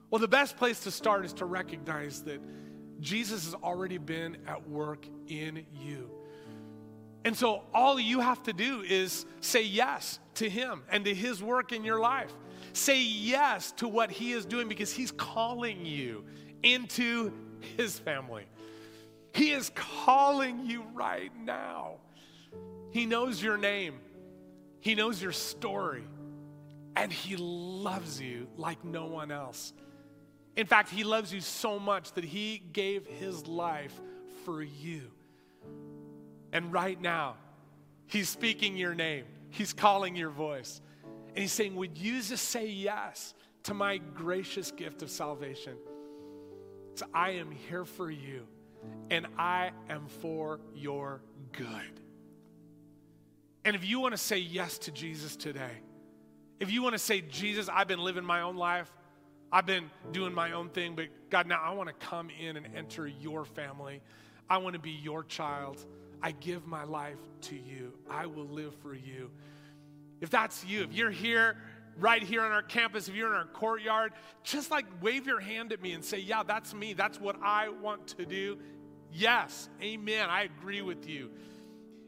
Well, 0.09 0.19
the 0.19 0.27
best 0.27 0.57
place 0.57 0.81
to 0.81 0.91
start 0.91 1.25
is 1.25 1.33
to 1.33 1.45
recognize 1.45 2.21
that 2.23 2.41
Jesus 2.99 3.45
has 3.45 3.53
already 3.55 3.97
been 3.97 4.38
at 4.47 4.67
work 4.69 5.05
in 5.27 5.65
you. 5.73 6.09
And 7.23 7.35
so 7.35 7.63
all 7.73 7.99
you 7.99 8.19
have 8.19 8.41
to 8.43 8.53
do 8.53 8.81
is 8.81 9.25
say 9.41 9.63
yes 9.63 10.19
to 10.35 10.49
Him 10.49 10.83
and 10.89 11.05
to 11.05 11.13
His 11.13 11.41
work 11.41 11.71
in 11.71 11.83
your 11.83 11.99
life. 11.99 12.31
Say 12.73 13.01
yes 13.01 13.71
to 13.73 13.88
what 13.88 14.11
He 14.11 14.33
is 14.33 14.45
doing 14.45 14.67
because 14.67 14.91
He's 14.91 15.11
calling 15.11 15.85
you 15.85 16.25
into 16.63 17.31
His 17.77 17.99
family. 17.99 18.45
He 19.33 19.51
is 19.51 19.71
calling 19.75 20.65
you 20.65 20.83
right 20.93 21.31
now. 21.43 21.97
He 22.98 23.06
knows 23.06 23.43
your 23.43 23.58
name, 23.58 24.00
He 24.80 24.95
knows 24.95 25.22
your 25.22 25.32
story, 25.32 26.04
and 26.95 27.14
He 27.14 27.36
loves 27.38 28.20
you 28.20 28.48
like 28.58 28.84
no 28.84 29.06
one 29.06 29.30
else. 29.30 29.72
In 30.56 30.66
fact, 30.66 30.89
He 30.89 31.04
loves 31.04 31.32
you 31.32 31.39
so 31.39 31.78
much 31.78 32.14
that 32.14 32.24
He 32.24 32.58
gave 32.58 33.06
His 33.06 33.45
life 33.45 33.93
for 34.45 34.64
you. 34.64 35.12
And 36.52 36.74
right 36.74 37.00
now, 37.00 37.36
He's 38.08 38.30
speaking 38.30 38.76
your 38.76 38.95
name, 38.95 39.26
He's 39.52 39.74
calling 39.74 40.16
your 40.16 40.32
voice. 40.32 40.82
And 41.28 41.38
He's 41.38 41.52
saying, 41.52 41.76
Would 41.76 42.00
you 42.00 42.20
just 42.24 42.50
say 42.50 42.66
yes 42.66 43.36
to 43.66 43.76
my 43.76 43.98
gracious 44.00 44.72
gift 44.72 45.04
of 45.04 45.12
salvation? 45.12 45.78
So 46.95 47.06
I 47.14 47.34
am 47.34 47.52
here 47.52 47.86
for 47.86 48.10
you, 48.10 48.48
and 49.12 49.28
I 49.38 49.70
am 49.88 50.08
for 50.08 50.62
your 50.74 51.22
good. 51.52 52.02
And 53.68 53.76
if 53.76 53.84
you 53.84 53.99
want 53.99 54.13
to 54.13 54.18
say 54.18 54.38
yes 54.38 54.78
to 54.78 54.91
Jesus 54.91 55.36
today, 55.36 55.82
if 56.57 56.72
you 56.72 56.82
want 56.82 56.93
to 56.93 56.99
say, 56.99 57.20
Jesus, 57.20 57.68
I've 57.70 57.89
been 57.89 57.99
living 57.99 58.24
my 58.24 58.39
own 58.39 58.55
life, 58.55 58.89
I've 59.51 59.65
been 59.65 59.91
doing 60.13 60.34
my 60.34 60.53
own 60.53 60.70
thing, 60.70 60.95
but 60.95 61.07
God, 61.30 61.47
now 61.47 61.61
I 61.61 61.74
want 61.74 61.89
to 61.89 62.05
come 62.07 62.30
in 62.30 62.55
and 62.55 62.65
enter 62.74 63.05
your 63.05 63.43
family. 63.43 64.01
I 64.49 64.59
want 64.59 64.76
to 64.76 64.80
be 64.80 64.91
your 64.91 65.22
child. 65.22 65.86
I 66.22 66.32
give 66.32 66.65
my 66.65 66.86
life 66.86 67.20
to 67.41 67.57
you. 67.57 67.91
I 68.09 68.26
will 68.28 68.47
live 68.47 68.74
for 68.76 68.95
you. 68.95 69.32
If 70.22 70.30
that's 70.30 70.63
you, 70.63 70.84
if 70.84 70.93
you're 70.93 71.11
here, 71.11 71.57
right 71.97 72.24
here 72.24 72.43
on 72.43 72.53
our 72.53 72.63
campus, 72.63 73.09
if 73.09 73.15
you're 73.15 73.28
in 73.28 73.36
our 73.36 73.47
courtyard, 73.47 74.13
just 74.43 74.72
like 74.72 74.86
wave 75.01 75.28
your 75.28 75.41
hand 75.41 75.74
at 75.74 75.82
me 75.82 75.91
and 75.91 76.05
say, 76.05 76.20
Yeah, 76.20 76.43
that's 76.43 76.74
me. 76.74 76.93
That's 76.93 77.20
what 77.20 77.36
I 77.43 77.68
want 77.68 78.07
to 78.18 78.26
do. 78.26 78.59
Yes, 79.11 79.68
amen. 79.82 80.30
I 80.30 80.43
agree 80.43 80.82
with 80.82 81.09
you. 81.09 81.32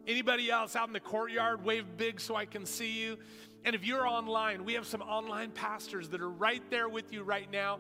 Anybody 0.10 0.50
else 0.50 0.76
out 0.76 0.88
in 0.88 0.94
the 0.94 1.00
courtyard, 1.00 1.64
wave 1.64 1.86
big 1.96 2.20
so 2.20 2.36
I 2.36 2.46
can 2.46 2.66
see 2.66 3.00
you. 3.00 3.20
And 3.64 3.76
if 3.76 3.86
you're 3.86 4.08
online, 4.08 4.66
we 4.66 4.74
have 4.74 4.88
some 4.88 5.04
online 5.04 5.52
pastors 5.52 6.10
that 6.10 6.20
are 6.20 6.32
right 6.32 6.64
there 6.72 6.90
with 6.90 7.14
you 7.14 7.22
right 7.22 7.50
now. 7.52 7.78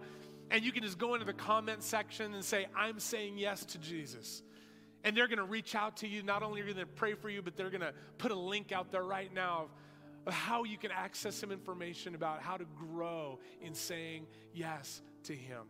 And 0.51 0.63
you 0.63 0.71
can 0.71 0.83
just 0.83 0.99
go 0.99 1.15
into 1.15 1.25
the 1.25 1.33
comment 1.33 1.81
section 1.81 2.35
and 2.35 2.45
say, 2.45 2.67
I'm 2.75 2.99
saying 2.99 3.39
yes 3.39 3.65
to 3.65 3.79
Jesus. 3.79 4.43
And 5.03 5.17
they're 5.17 5.27
going 5.27 5.39
to 5.39 5.43
reach 5.43 5.73
out 5.73 5.97
to 5.97 6.07
you. 6.07 6.21
Not 6.21 6.43
only 6.43 6.61
are 6.61 6.65
they 6.65 6.73
going 6.73 6.85
to 6.85 6.93
pray 6.93 7.15
for 7.15 7.31
you, 7.31 7.41
but 7.41 7.57
they're 7.57 7.71
going 7.71 7.81
to 7.81 7.95
put 8.19 8.29
a 8.29 8.39
link 8.39 8.71
out 8.71 8.91
there 8.91 9.03
right 9.03 9.33
now 9.33 9.63
of, 9.63 9.69
of 10.27 10.33
how 10.35 10.65
you 10.65 10.77
can 10.77 10.91
access 10.91 11.33
some 11.33 11.51
information 11.51 12.13
about 12.13 12.43
how 12.43 12.57
to 12.57 12.65
grow 12.77 13.39
in 13.59 13.73
saying 13.73 14.27
yes 14.53 15.01
to 15.23 15.33
Him. 15.33 15.63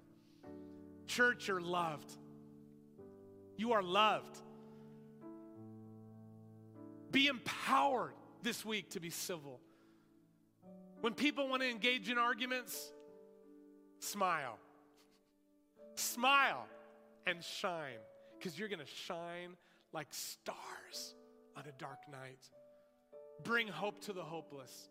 Church, 1.07 1.47
you're 1.47 1.62
loved. 1.62 2.18
You 3.55 3.72
are 3.72 3.82
loved. 3.82 4.41
Be 7.12 7.28
empowered 7.28 8.14
this 8.43 8.64
week 8.64 8.91
to 8.91 8.99
be 8.99 9.10
civil. 9.10 9.60
When 11.01 11.14
people 11.14 11.47
want 11.47 11.62
to 11.62 11.70
engage 11.70 12.10
in 12.10 12.18
arguments, 12.18 12.91
smile. 13.99 14.57
Smile 15.95 16.68
and 17.26 17.43
shine 17.43 17.99
because 18.38 18.57
you're 18.57 18.70
going 18.70 18.80
to 18.80 18.86
shine 18.86 19.55
like 19.91 20.07
stars 20.12 21.16
on 21.55 21.64
a 21.68 21.72
dark 21.80 21.99
night. 22.12 22.49
Bring 23.43 23.68
hope 23.68 24.01
to 24.05 24.14
the 24.14 24.24
hopeless 24.24 24.89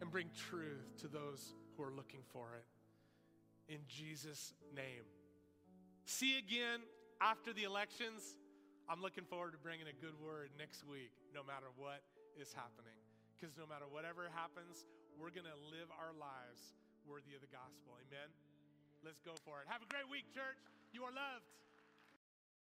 and 0.00 0.10
bring 0.10 0.28
truth 0.50 0.96
to 1.00 1.08
those 1.08 1.54
who 1.76 1.82
are 1.82 1.92
looking 1.92 2.20
for 2.32 2.54
it. 2.56 3.72
In 3.72 3.80
Jesus' 3.86 4.54
name. 4.74 5.04
See 6.04 6.32
you 6.32 6.38
again 6.38 6.80
after 7.20 7.52
the 7.52 7.64
elections. 7.64 8.36
I'm 8.90 8.98
looking 8.98 9.22
forward 9.22 9.54
to 9.54 9.60
bringing 9.62 9.86
a 9.86 9.94
good 10.02 10.18
word 10.18 10.50
next 10.58 10.82
week, 10.82 11.14
no 11.30 11.46
matter 11.46 11.70
what 11.78 12.02
is 12.34 12.50
happening. 12.50 12.98
Because 13.38 13.54
no 13.54 13.62
matter 13.62 13.86
whatever 13.86 14.26
happens, 14.34 14.82
we're 15.14 15.30
going 15.30 15.46
to 15.46 15.54
live 15.70 15.86
our 15.94 16.10
lives 16.10 16.74
worthy 17.06 17.38
of 17.38 17.40
the 17.40 17.52
gospel. 17.54 17.94
Amen? 18.02 18.26
Let's 19.06 19.22
go 19.22 19.38
for 19.46 19.62
it. 19.62 19.70
Have 19.70 19.86
a 19.86 19.90
great 19.94 20.10
week, 20.10 20.26
church. 20.34 20.58
You 20.90 21.06
are 21.06 21.14
loved. 21.14 21.46